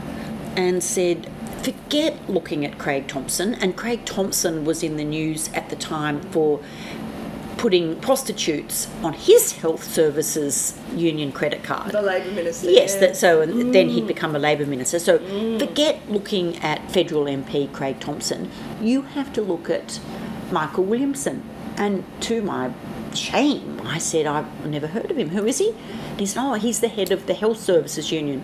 and 0.56 0.84
said, 0.84 1.32
forget 1.64 2.30
looking 2.30 2.66
at 2.66 2.78
Craig 2.78 3.08
Thomson. 3.08 3.56
And 3.56 3.76
Craig 3.76 4.06
Thomson 4.06 4.66
was 4.66 4.84
in 4.84 4.98
the 4.98 5.04
news 5.04 5.50
at 5.54 5.70
the 5.70 5.76
time 5.76 6.22
for 6.22 6.62
putting 7.58 8.00
prostitutes 8.02 8.88
on 9.02 9.14
his 9.14 9.54
health 9.54 9.84
services 9.84 10.78
union 10.94 11.32
credit 11.32 11.64
card. 11.64 11.92
The 11.92 12.02
Labor 12.02 12.32
Minister. 12.32 12.70
Yes, 12.70 12.94
yeah. 12.94 13.00
that, 13.02 13.18
so 13.18 13.46
mm. 13.46 13.72
then 13.72 13.90
he'd 13.90 14.08
become 14.08 14.36
a 14.36 14.40
Labor 14.40 14.66
Minister. 14.66 15.00
So 15.00 15.20
mm. 15.20 15.60
forget 15.60 16.10
looking 16.10 16.58
at 16.58 16.92
federal 16.92 17.26
MP 17.26 17.72
Craig 17.72 18.00
Thomson. 18.00 18.52
You 18.82 19.04
have 19.04 19.32
to 19.34 19.42
look 19.42 19.70
at 19.70 20.00
Michael 20.52 20.84
Williamson. 20.84 21.44
And 21.78 22.06
to 22.22 22.42
my 22.42 22.72
shame, 23.14 23.82
I 23.84 23.98
said, 23.98 24.26
I've 24.26 24.66
never 24.66 24.88
heard 24.88 25.12
of 25.12 25.18
him. 25.18 25.30
Who 25.30 25.46
is 25.46 25.58
he? 25.58 25.70
And 26.12 26.20
he 26.20 26.26
said, 26.26 26.42
Oh, 26.42 26.54
he's 26.54 26.80
the 26.80 26.88
head 26.88 27.12
of 27.12 27.28
the 27.28 27.34
Health 27.34 27.60
Services 27.60 28.12
Union. 28.12 28.44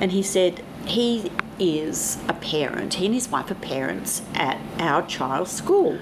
And 0.00 0.12
he 0.12 0.22
said, 0.22 0.62
He 0.86 1.30
is 1.58 2.18
a 2.28 2.34
parent. 2.34 2.94
He 2.94 3.06
and 3.06 3.14
his 3.14 3.28
wife 3.28 3.50
are 3.50 3.54
parents 3.56 4.22
at 4.34 4.60
our 4.78 5.06
child's 5.06 5.52
school. 5.52 5.98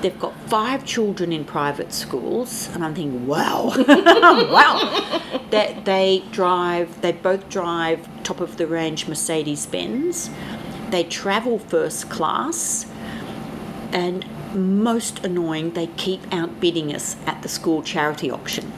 They've 0.00 0.18
got 0.18 0.34
five 0.48 0.84
children 0.84 1.32
in 1.32 1.44
private 1.44 1.92
schools, 1.92 2.68
and 2.74 2.84
I'm 2.84 2.94
thinking, 2.94 3.26
wow, 3.26 3.72
wow. 3.86 5.40
That 5.50 5.84
they 5.84 6.24
drive, 6.32 7.00
they 7.02 7.12
both 7.12 7.48
drive 7.48 8.08
top 8.24 8.40
of 8.40 8.56
the 8.56 8.66
range 8.66 9.06
Mercedes 9.06 9.66
Benz. 9.66 10.30
They 10.90 11.04
travel 11.04 11.58
first 11.58 12.10
class, 12.10 12.86
and 13.92 14.26
most 14.54 15.24
annoying, 15.24 15.72
they 15.72 15.88
keep 15.88 16.22
outbidding 16.32 16.94
us 16.94 17.16
at 17.26 17.42
the 17.42 17.48
school 17.48 17.82
charity 17.82 18.30
auction. 18.30 18.72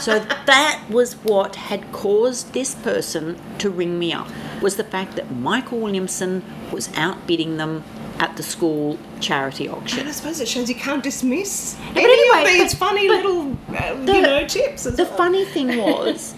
So 0.00 0.18
that 0.18 0.84
was 0.90 1.14
what 1.14 1.56
had 1.56 1.90
caused 1.92 2.52
this 2.52 2.74
person 2.74 3.38
to 3.58 3.70
ring 3.70 3.98
me 3.98 4.12
up 4.12 4.28
was 4.60 4.76
the 4.76 4.84
fact 4.84 5.16
that 5.16 5.30
Michael 5.30 5.78
Williamson 5.78 6.42
was 6.72 6.94
outbidding 6.96 7.56
them 7.56 7.84
at 8.18 8.36
the 8.36 8.42
school 8.42 8.98
charity 9.20 9.68
auction. 9.68 10.00
And 10.00 10.08
I 10.08 10.12
suppose 10.12 10.40
it 10.40 10.48
shows 10.48 10.68
you 10.68 10.74
can't 10.74 11.02
dismiss 11.02 11.76
yeah, 11.94 12.02
any 12.02 12.12
anyway, 12.12 12.40
of 12.40 12.62
these 12.62 12.74
funny 12.74 13.08
little, 13.08 13.52
uh, 13.68 13.94
the, 14.04 14.14
you 14.14 14.22
know, 14.22 14.46
tips. 14.46 14.84
the 14.84 15.04
well. 15.04 15.16
funny 15.16 15.44
thing 15.54 15.76
was, 15.78 16.34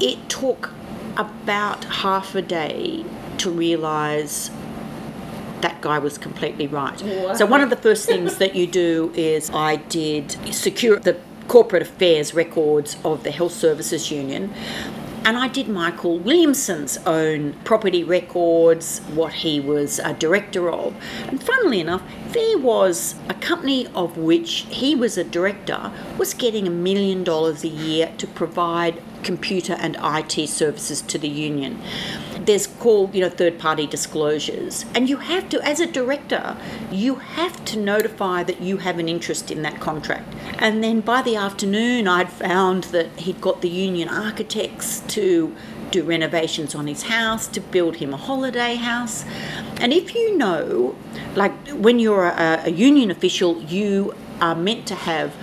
it 0.00 0.28
took 0.28 0.70
about 1.16 1.84
half 1.84 2.34
a 2.34 2.42
day 2.42 3.04
to 3.38 3.50
realise 3.50 4.50
that 5.60 5.80
guy 5.80 5.98
was 5.98 6.18
completely 6.18 6.66
right. 6.66 6.98
So 7.36 7.46
one 7.46 7.62
of 7.62 7.70
the 7.70 7.76
first 7.76 8.06
things 8.06 8.36
that 8.36 8.54
you 8.54 8.66
do 8.66 9.12
is 9.14 9.50
I 9.50 9.76
did 9.76 10.32
secure 10.54 10.98
the 10.98 11.18
corporate 11.48 11.82
affairs 11.82 12.34
records 12.34 12.96
of 13.04 13.22
the 13.22 13.30
Health 13.30 13.52
Services 13.52 14.10
Union. 14.10 14.52
And 15.26 15.38
I 15.38 15.48
did 15.48 15.68
Michael 15.68 16.18
Williamson's 16.18 16.98
own 17.06 17.54
property 17.64 18.04
records, 18.04 18.98
what 19.14 19.32
he 19.32 19.58
was 19.58 19.98
a 19.98 20.12
director 20.12 20.70
of. 20.70 20.94
And 21.28 21.42
funnily 21.42 21.80
enough, 21.80 22.02
there 22.32 22.58
was 22.58 23.14
a 23.30 23.34
company 23.34 23.86
of 23.94 24.18
which 24.18 24.66
he 24.68 24.94
was 24.94 25.16
a 25.16 25.24
director 25.24 25.90
was 26.18 26.34
getting 26.34 26.66
a 26.66 26.70
million 26.70 27.24
dollars 27.24 27.64
a 27.64 27.68
year 27.68 28.12
to 28.18 28.26
provide 28.26 29.00
computer 29.22 29.72
and 29.80 29.96
IT 30.02 30.46
services 30.46 31.00
to 31.00 31.16
the 31.16 31.28
union 31.28 31.80
there's 32.46 32.66
called 32.66 33.14
you 33.14 33.20
know 33.20 33.28
third 33.28 33.58
party 33.58 33.86
disclosures. 33.86 34.84
And 34.94 35.08
you 35.08 35.18
have 35.18 35.48
to 35.50 35.60
as 35.62 35.80
a 35.80 35.86
director 35.86 36.56
you 36.90 37.16
have 37.16 37.64
to 37.66 37.78
notify 37.78 38.42
that 38.44 38.60
you 38.60 38.78
have 38.78 38.98
an 38.98 39.08
interest 39.08 39.50
in 39.50 39.62
that 39.62 39.80
contract. 39.80 40.34
And 40.58 40.82
then 40.82 41.00
by 41.00 41.22
the 41.22 41.36
afternoon 41.36 42.08
i'd 42.08 42.30
found 42.30 42.84
that 42.84 43.08
he'd 43.20 43.40
got 43.40 43.62
the 43.62 43.68
union 43.68 44.08
architects 44.08 45.00
to 45.08 45.54
do 45.90 46.02
renovations 46.02 46.74
on 46.74 46.86
his 46.86 47.04
house 47.04 47.46
to 47.46 47.60
build 47.60 47.96
him 47.96 48.12
a 48.12 48.16
holiday 48.16 48.74
house. 48.74 49.24
And 49.78 49.92
if 49.92 50.14
you 50.14 50.36
know 50.36 50.96
like 51.34 51.52
when 51.68 51.98
you're 51.98 52.26
a, 52.26 52.62
a 52.64 52.70
union 52.70 53.10
official 53.10 53.62
you 53.62 54.14
are 54.40 54.54
meant 54.54 54.86
to 54.86 54.94
have 54.94 55.34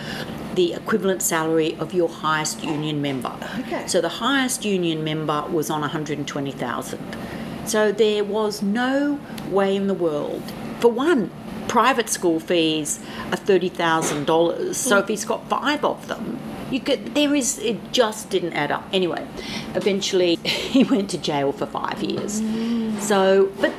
the 0.55 0.73
equivalent 0.73 1.21
salary 1.21 1.75
of 1.79 1.93
your 1.93 2.09
highest 2.09 2.63
union 2.63 3.01
member. 3.01 3.33
Okay. 3.59 3.87
So 3.87 4.01
the 4.01 4.09
highest 4.09 4.65
union 4.65 5.03
member 5.03 5.45
was 5.49 5.69
on 5.69 5.81
120,000. 5.81 7.17
So 7.65 7.91
there 7.91 8.23
was 8.23 8.61
no 8.61 9.19
way 9.49 9.75
in 9.75 9.87
the 9.87 9.93
world. 9.93 10.43
For 10.79 10.91
one, 10.91 11.31
private 11.67 12.09
school 12.09 12.39
fees 12.39 12.99
are 13.31 13.37
$30,000. 13.37 14.75
So 14.75 14.97
if 14.97 15.07
he's 15.07 15.25
got 15.25 15.47
five 15.47 15.85
of 15.85 16.07
them, 16.07 16.39
you 16.69 16.79
could 16.79 17.15
there 17.15 17.35
is 17.35 17.59
it 17.59 17.91
just 17.91 18.29
didn't 18.29 18.53
add 18.53 18.71
up. 18.71 18.87
Anyway, 18.93 19.27
eventually 19.75 20.35
he 20.45 20.83
went 20.83 21.09
to 21.11 21.17
jail 21.17 21.51
for 21.51 21.65
5 21.65 22.01
years. 22.01 22.41
Mm. 22.41 22.99
So, 22.99 23.51
but 23.59 23.73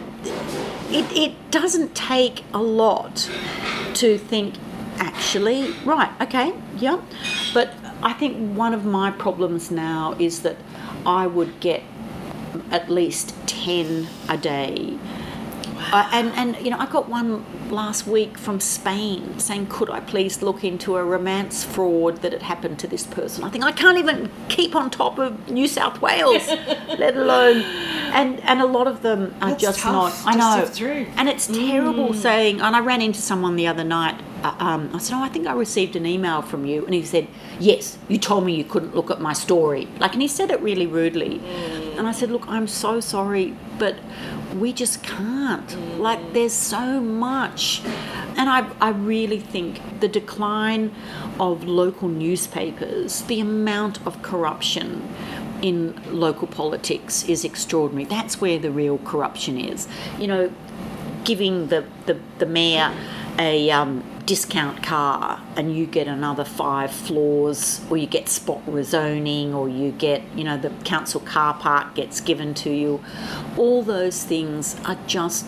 it, 0.90 1.10
it 1.16 1.50
doesn't 1.50 1.94
take 1.94 2.44
a 2.52 2.62
lot 2.62 3.30
to 3.94 4.18
think 4.18 4.54
actually, 5.02 5.72
right, 5.84 6.10
okay, 6.20 6.54
yeah. 6.76 7.00
But 7.52 7.74
I 8.02 8.12
think 8.12 8.56
one 8.56 8.72
of 8.72 8.84
my 8.84 9.10
problems 9.10 9.70
now 9.70 10.14
is 10.18 10.42
that 10.42 10.56
I 11.04 11.26
would 11.26 11.60
get 11.60 11.82
at 12.70 12.88
least 12.88 13.34
10 13.46 14.08
a 14.28 14.36
day. 14.36 14.98
Wow. 15.74 15.90
Uh, 15.92 16.08
and, 16.12 16.32
and, 16.34 16.64
you 16.64 16.70
know, 16.70 16.78
I 16.78 16.86
got 16.86 17.08
one 17.08 17.44
last 17.70 18.06
week 18.06 18.38
from 18.38 18.60
Spain 18.60 19.38
saying, 19.38 19.66
could 19.66 19.90
I 19.90 20.00
please 20.00 20.42
look 20.42 20.62
into 20.62 20.96
a 20.96 21.04
romance 21.04 21.64
fraud 21.64 22.18
that 22.18 22.32
had 22.32 22.42
happened 22.42 22.78
to 22.80 22.86
this 22.86 23.04
person? 23.04 23.42
I 23.42 23.50
think 23.50 23.64
I 23.64 23.72
can't 23.72 23.98
even 23.98 24.30
keep 24.48 24.76
on 24.76 24.90
top 24.90 25.18
of 25.18 25.50
New 25.50 25.66
South 25.66 26.00
Wales, 26.00 26.46
let 26.98 27.16
alone. 27.16 27.62
And, 28.14 28.40
and 28.40 28.60
a 28.60 28.66
lot 28.66 28.86
of 28.86 29.02
them 29.02 29.34
are 29.40 29.50
That's 29.50 29.62
just 29.62 29.84
not. 29.84 30.12
I 30.24 30.36
know. 30.36 30.70
And 31.16 31.28
it's 31.28 31.46
terrible 31.46 32.10
mm. 32.10 32.14
saying, 32.14 32.60
and 32.60 32.76
I 32.76 32.80
ran 32.80 33.00
into 33.02 33.20
someone 33.20 33.56
the 33.56 33.66
other 33.66 33.84
night 33.84 34.20
um, 34.42 34.90
I 34.92 34.98
said, 34.98 35.16
oh, 35.16 35.22
I 35.22 35.28
think 35.28 35.46
I 35.46 35.52
received 35.52 35.96
an 35.96 36.06
email 36.06 36.42
from 36.42 36.64
you. 36.64 36.84
And 36.84 36.94
he 36.94 37.04
said, 37.04 37.28
yes, 37.60 37.98
you 38.08 38.18
told 38.18 38.44
me 38.44 38.54
you 38.54 38.64
couldn't 38.64 38.94
look 38.94 39.10
at 39.10 39.20
my 39.20 39.32
story. 39.32 39.88
Like, 39.98 40.12
and 40.12 40.22
he 40.22 40.28
said 40.28 40.50
it 40.50 40.60
really 40.60 40.86
rudely. 40.86 41.38
Mm. 41.38 41.98
And 41.98 42.08
I 42.08 42.12
said, 42.12 42.30
look, 42.30 42.48
I'm 42.48 42.66
so 42.66 43.00
sorry, 43.00 43.56
but 43.78 43.96
we 44.56 44.72
just 44.72 45.02
can't. 45.02 45.68
Mm. 45.68 45.98
Like, 45.98 46.32
there's 46.32 46.52
so 46.52 47.00
much. 47.00 47.82
And 48.36 48.48
I, 48.50 48.68
I 48.80 48.90
really 48.90 49.38
think 49.38 50.00
the 50.00 50.08
decline 50.08 50.92
of 51.38 51.64
local 51.64 52.08
newspapers, 52.08 53.22
the 53.22 53.40
amount 53.40 54.04
of 54.06 54.22
corruption 54.22 55.08
in 55.62 56.00
local 56.10 56.48
politics 56.48 57.24
is 57.28 57.44
extraordinary. 57.44 58.04
That's 58.04 58.40
where 58.40 58.58
the 58.58 58.72
real 58.72 58.98
corruption 58.98 59.58
is. 59.58 59.86
You 60.18 60.26
know, 60.26 60.52
giving 61.24 61.68
the, 61.68 61.84
the, 62.06 62.18
the 62.38 62.46
mayor 62.46 62.92
a 63.38 63.70
um, 63.70 64.02
discount 64.26 64.82
car 64.82 65.40
and 65.56 65.76
you 65.76 65.84
get 65.84 66.06
another 66.06 66.44
five 66.44 66.92
floors 66.92 67.80
or 67.90 67.96
you 67.96 68.06
get 68.06 68.28
spot 68.28 68.64
rezoning 68.66 69.52
or 69.52 69.68
you 69.68 69.90
get 69.92 70.22
you 70.36 70.44
know 70.44 70.56
the 70.56 70.70
council 70.84 71.20
car 71.20 71.54
park 71.54 71.94
gets 71.94 72.20
given 72.20 72.54
to 72.54 72.70
you 72.70 73.02
all 73.56 73.82
those 73.82 74.24
things 74.24 74.76
are 74.84 74.98
just 75.06 75.46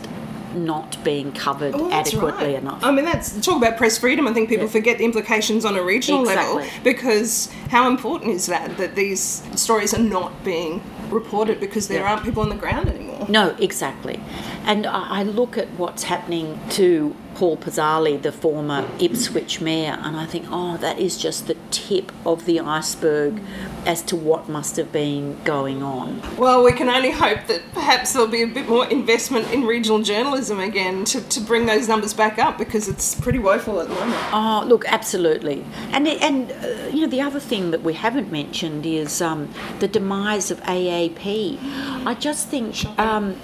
not 0.54 1.02
being 1.04 1.32
covered 1.32 1.74
oh, 1.74 1.90
adequately 1.90 2.54
right. 2.54 2.62
enough. 2.62 2.82
I 2.82 2.90
mean, 2.90 3.04
that's 3.04 3.40
talk 3.44 3.56
about 3.56 3.76
press 3.76 3.98
freedom. 3.98 4.26
I 4.26 4.32
think 4.32 4.48
people 4.48 4.66
yeah. 4.66 4.72
forget 4.72 4.98
the 4.98 5.04
implications 5.04 5.64
on 5.64 5.76
a 5.76 5.82
regional 5.82 6.22
exactly. 6.22 6.62
level 6.62 6.80
because 6.84 7.52
how 7.70 7.88
important 7.88 8.30
is 8.30 8.46
that 8.46 8.76
that 8.78 8.94
these 8.94 9.42
stories 9.56 9.94
are 9.94 10.02
not 10.02 10.44
being 10.44 10.82
reported 11.10 11.60
because 11.60 11.88
there 11.88 12.00
yeah. 12.00 12.12
aren't 12.12 12.24
people 12.24 12.42
on 12.42 12.48
the 12.48 12.54
ground 12.54 12.88
anymore. 12.88 13.26
No, 13.28 13.54
exactly. 13.58 14.20
And 14.64 14.86
I 14.86 15.22
look 15.22 15.58
at 15.58 15.68
what's 15.72 16.04
happening 16.04 16.58
to 16.70 17.14
Paul 17.34 17.56
Pisasale, 17.56 18.22
the 18.22 18.32
former 18.32 18.88
Ipswich 18.98 19.60
mayor, 19.60 19.98
and 20.02 20.16
I 20.16 20.24
think, 20.24 20.46
oh, 20.50 20.76
that 20.78 20.98
is 20.98 21.18
just 21.18 21.48
the 21.48 21.56
tip 21.70 22.12
of 22.24 22.44
the 22.44 22.60
iceberg 22.60 23.40
as 23.86 24.02
to 24.02 24.16
what 24.16 24.48
must 24.48 24.76
have 24.76 24.92
been 24.92 25.42
going 25.44 25.82
on. 25.82 26.22
Well, 26.36 26.64
we 26.64 26.72
can 26.72 26.88
only 26.88 27.10
hope 27.10 27.46
that 27.48 27.60
perhaps 27.74 28.12
there'll 28.12 28.28
be 28.28 28.42
a 28.42 28.46
bit 28.46 28.68
more 28.68 28.86
investment 28.86 29.52
in 29.52 29.64
regional 29.64 30.00
journalism 30.00 30.60
again 30.60 31.04
to, 31.06 31.20
to 31.20 31.40
bring 31.40 31.66
those 31.66 31.88
numbers 31.88 32.14
back 32.14 32.38
up 32.38 32.56
because 32.56 32.88
it's 32.88 33.14
pretty 33.14 33.38
woeful 33.38 33.80
at 33.80 33.88
the 33.88 33.94
moment. 33.94 34.20
Oh, 34.32 34.64
look, 34.66 34.84
absolutely. 34.86 35.64
And, 35.90 36.06
and 36.06 36.52
uh, 36.52 36.88
you 36.92 37.02
know, 37.02 37.08
the 37.08 37.20
other 37.20 37.40
thing 37.40 37.72
that 37.72 37.82
we 37.82 37.94
haven't 37.94 38.30
mentioned 38.30 38.86
is 38.86 39.20
um, 39.20 39.52
the 39.80 39.88
demise 39.88 40.50
of 40.50 40.60
AAP. 40.62 41.58
I 42.06 42.14
just 42.14 42.48
think 42.48 42.86
um, 42.98 43.36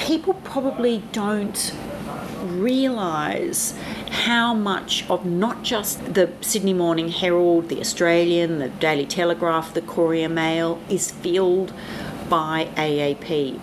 people 0.00 0.34
probably 0.34 1.02
don't 1.12 1.74
realise 2.42 3.74
how 4.10 4.54
much 4.54 5.08
of 5.10 5.26
not 5.26 5.62
just 5.62 6.14
the 6.14 6.32
Sydney 6.40 6.72
Morning 6.72 7.10
Herald, 7.10 7.68
the 7.68 7.80
Australian, 7.80 8.58
the 8.58 8.68
Daily 8.68 9.06
Telegraph, 9.06 9.74
the 9.74 9.82
Courier 9.82 10.28
Mail 10.28 10.80
is 10.88 11.10
filled 11.10 11.72
by 12.28 12.68
AAP. 12.76 13.60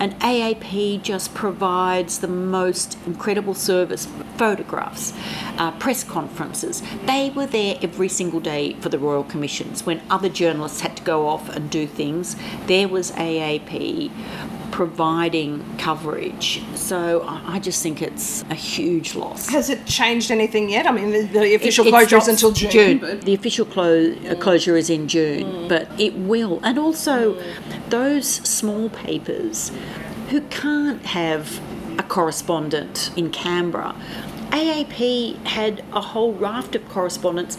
And 0.00 0.14
AAP 0.20 1.02
just 1.02 1.34
provides 1.34 2.20
the 2.20 2.28
most 2.28 2.96
incredible 3.04 3.54
service 3.54 4.06
photographs, 4.36 5.12
uh, 5.56 5.72
press 5.72 6.04
conferences. 6.04 6.84
They 7.04 7.30
were 7.30 7.46
there 7.46 7.76
every 7.82 8.08
single 8.08 8.38
day 8.38 8.74
for 8.74 8.90
the 8.90 8.98
Royal 8.98 9.24
Commissions. 9.24 9.84
When 9.84 10.00
other 10.08 10.28
journalists 10.28 10.82
had 10.82 10.96
to 10.98 11.02
go 11.02 11.26
off 11.26 11.48
and 11.48 11.68
do 11.68 11.88
things, 11.88 12.36
there 12.68 12.86
was 12.86 13.10
AAP 13.12 14.12
providing 14.70 15.64
coverage. 15.78 16.62
So 16.74 17.24
I 17.26 17.58
just 17.58 17.82
think 17.82 18.02
it's 18.02 18.42
a 18.50 18.54
huge 18.54 19.14
loss. 19.14 19.48
Has 19.48 19.70
it 19.70 19.86
changed 19.86 20.30
anything 20.30 20.68
yet? 20.68 20.86
I 20.86 20.92
mean, 20.92 21.10
the, 21.10 21.22
the 21.22 21.54
official 21.54 21.86
it, 21.86 21.90
closure 21.90 22.16
is 22.16 22.28
until 22.28 22.52
June. 22.52 22.70
June. 22.70 22.98
But... 22.98 23.22
The 23.22 23.34
official 23.34 23.66
clo- 23.66 24.12
mm. 24.12 24.40
closure 24.40 24.76
is 24.76 24.90
in 24.90 25.08
June, 25.08 25.44
mm. 25.44 25.68
but 25.68 25.88
it 25.98 26.14
will. 26.14 26.60
And 26.62 26.78
also, 26.78 27.34
mm. 27.34 27.90
those 27.90 28.26
small 28.26 28.88
papers 28.90 29.72
who 30.30 30.42
can't 30.42 31.04
have 31.06 31.60
a 31.98 32.02
correspondent 32.02 33.10
in 33.16 33.30
Canberra. 33.30 33.94
AAP 34.50 35.44
had 35.44 35.84
a 35.92 36.00
whole 36.00 36.32
raft 36.32 36.74
of 36.74 36.88
correspondents 36.88 37.58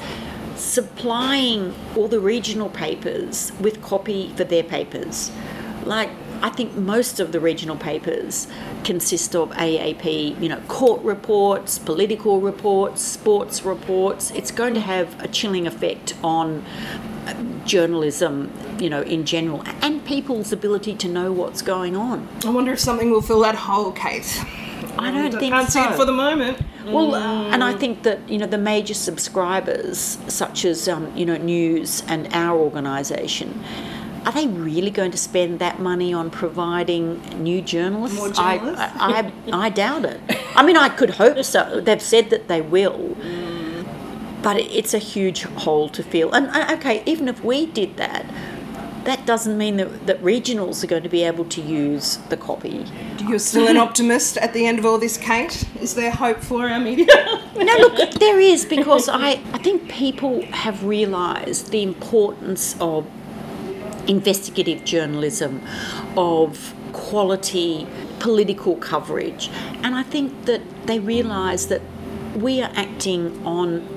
supplying 0.56 1.74
all 1.96 2.08
the 2.08 2.20
regional 2.20 2.70
papers 2.70 3.52
with 3.60 3.82
copy 3.82 4.34
for 4.36 4.44
their 4.44 4.64
papers. 4.64 5.32
Like 5.86 6.10
I 6.42 6.50
think 6.50 6.76
most 6.76 7.20
of 7.20 7.32
the 7.32 7.40
regional 7.40 7.76
papers 7.76 8.48
consist 8.84 9.36
of 9.36 9.50
AAP, 9.52 10.42
you 10.42 10.50
know, 10.50 10.60
court 10.68 11.02
reports, 11.02 11.80
political 11.80 12.40
reports, 12.42 13.02
sports 13.02 13.64
reports. 13.64 14.32
It's 14.32 14.52
going 14.52 14.74
to 14.74 14.80
have 14.80 15.22
a 15.22 15.28
chilling 15.28 15.68
effect 15.68 16.16
on 16.24 16.64
uh, 17.26 17.34
journalism, 17.66 18.52
you 18.80 18.90
know, 18.90 19.02
in 19.02 19.26
general, 19.26 19.64
and 19.82 20.04
people's 20.06 20.52
ability 20.52 20.96
to 20.96 21.08
know 21.08 21.32
what's 21.32 21.62
going 21.62 21.96
on. 21.96 22.28
I 22.46 22.50
wonder 22.50 22.72
if 22.72 22.80
something 22.80 23.12
will 23.12 23.22
fill 23.22 23.42
that 23.42 23.56
hole, 23.56 23.92
Kate. 23.92 24.44
I 24.98 25.12
don't 25.12 25.36
I 25.36 25.40
think 25.40 25.54
can't 25.54 25.70
so. 25.70 25.82
see 25.82 25.88
it 25.88 25.96
for 25.96 26.06
the 26.06 26.14
moment. 26.14 26.60
Well, 26.86 27.12
mm. 27.12 27.54
and 27.54 27.64
I 27.64 27.74
think 27.74 28.04
that 28.04 28.28
you 28.30 28.38
know 28.38 28.48
the 28.48 28.58
major 28.58 28.94
subscribers, 28.94 30.18
such 30.28 30.66
as 30.66 30.88
um, 30.88 31.16
you 31.16 31.26
know 31.26 31.38
News 31.38 32.04
and 32.08 32.28
our 32.34 32.58
organisation, 32.58 33.64
are 34.26 34.32
they 34.32 34.48
really 34.48 34.92
going 34.92 35.12
to 35.12 35.18
spend 35.18 35.60
that 35.60 35.80
money 35.80 36.14
on 36.14 36.30
providing 36.30 37.22
new 37.44 37.62
journalists? 37.62 38.18
More 38.18 38.30
journalists? 38.30 38.80
I, 38.98 39.32
I, 39.52 39.66
I, 39.66 39.70
doubt 39.70 40.06
it. 40.06 40.20
I 40.56 40.64
mean, 40.64 40.78
I 40.78 40.90
could 40.90 41.12
hope 41.12 41.44
so. 41.44 41.82
They've 41.82 42.02
said 42.02 42.30
that 42.30 42.48
they 42.48 42.62
will. 42.62 43.16
Mm. 43.16 43.88
But 44.42 44.58
it's 44.58 44.94
a 44.94 45.00
huge 45.00 45.44
hole 45.44 45.90
to 45.90 46.04
fill. 46.04 46.32
And 46.32 46.48
uh, 46.48 46.76
okay, 46.78 47.04
even 47.06 47.28
if 47.28 47.44
we 47.44 47.66
did 47.66 47.98
that, 47.98 48.26
that 49.04 49.26
doesn't 49.26 49.58
mean 49.58 49.78
that, 49.78 50.08
that 50.08 50.22
regionals 50.22 50.84
are 50.84 50.88
going 50.88 51.04
to 51.04 51.10
be 51.10 51.24
able 51.24 51.46
to 51.46 51.62
use 51.62 52.18
the 52.30 52.38
copy. 52.38 52.86
You're 53.28 53.40
still 53.40 53.68
an 53.68 53.78
optimist 53.78 54.38
at 54.38 54.54
the 54.54 54.66
end 54.66 54.80
of 54.80 54.86
all 54.86 54.98
this, 54.98 55.18
Kate? 55.18 55.64
Is 55.82 55.96
there 55.96 56.12
hope 56.12 56.40
for 56.40 56.68
our 56.70 56.80
media? 56.80 57.08
no, 57.56 57.74
look, 57.78 58.14
there 58.16 58.40
is 58.40 58.66
because 58.66 59.10
I, 59.10 59.42
I 59.54 59.58
think 59.60 59.90
people 59.90 60.42
have 60.52 60.84
realised 60.84 61.72
the 61.72 61.84
importance 61.84 62.76
of 62.80 63.08
investigative 64.10 64.84
journalism, 64.84 65.62
of 66.18 66.74
quality 66.92 67.88
political 68.20 68.76
coverage. 68.76 69.50
And 69.84 69.96
I 69.96 70.04
think 70.04 70.46
that 70.46 70.62
they 70.86 71.00
realise 71.00 71.68
that 71.68 71.82
we 72.36 72.62
are 72.62 72.72
acting 72.76 73.46
on 73.46 73.88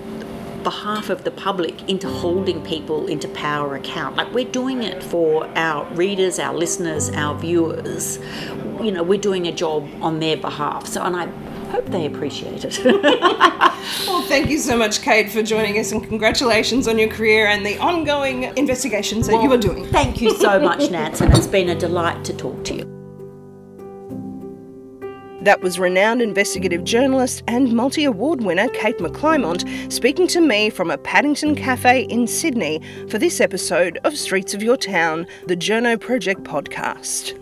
behalf 0.62 1.10
of 1.10 1.24
the 1.24 1.30
public 1.30 1.88
into 1.88 2.08
holding 2.08 2.64
people 2.64 3.08
into 3.08 3.26
power 3.28 3.74
account. 3.74 4.16
Like 4.16 4.32
we're 4.32 4.50
doing 4.50 4.82
it 4.84 5.02
for 5.02 5.46
our 5.58 5.84
readers, 5.94 6.38
our 6.38 6.54
listeners, 6.54 7.10
our 7.10 7.36
viewers. 7.36 8.18
You 8.80 8.92
know, 8.92 9.02
we're 9.02 9.20
doing 9.20 9.48
a 9.48 9.52
job 9.52 9.88
on 10.00 10.20
their 10.20 10.36
behalf. 10.36 10.86
So, 10.86 11.02
and 11.02 11.16
I 11.16 11.26
hope 11.70 11.86
they 11.86 12.06
appreciate 12.06 12.64
it. 12.64 12.78
well, 14.06 14.22
thank 14.22 14.50
you 14.50 14.58
so 14.58 14.76
much, 14.76 15.02
Kate, 15.02 15.30
for 15.30 15.42
joining 15.42 15.78
us, 15.78 15.92
and 15.92 16.02
congratulations 16.06 16.88
on 16.88 16.98
your 16.98 17.08
career 17.08 17.46
and 17.46 17.64
the 17.64 17.78
ongoing 17.78 18.44
investigations 18.56 19.26
that 19.26 19.34
well, 19.34 19.44
you 19.44 19.52
are 19.52 19.58
doing. 19.58 19.86
Thank 19.86 20.20
you 20.20 20.34
so 20.36 20.60
much, 20.60 20.90
Nance, 20.90 21.20
and 21.20 21.34
it's 21.36 21.46
been 21.46 21.68
a 21.68 21.74
delight 21.74 22.24
to 22.24 22.36
talk 22.36 22.64
to 22.64 22.74
you. 22.74 22.92
That 25.42 25.60
was 25.60 25.80
renowned 25.80 26.22
investigative 26.22 26.84
journalist 26.84 27.42
and 27.48 27.72
multi 27.72 28.04
award 28.04 28.44
winner 28.44 28.68
Kate 28.68 28.98
McClymont 28.98 29.92
speaking 29.92 30.28
to 30.28 30.40
me 30.40 30.70
from 30.70 30.88
a 30.88 30.98
Paddington 30.98 31.56
cafe 31.56 32.02
in 32.02 32.28
Sydney 32.28 32.80
for 33.08 33.18
this 33.18 33.40
episode 33.40 33.98
of 34.04 34.16
Streets 34.16 34.54
of 34.54 34.62
Your 34.62 34.76
Town, 34.76 35.26
the 35.48 35.56
Journo 35.56 36.00
Project 36.00 36.44
podcast. 36.44 37.41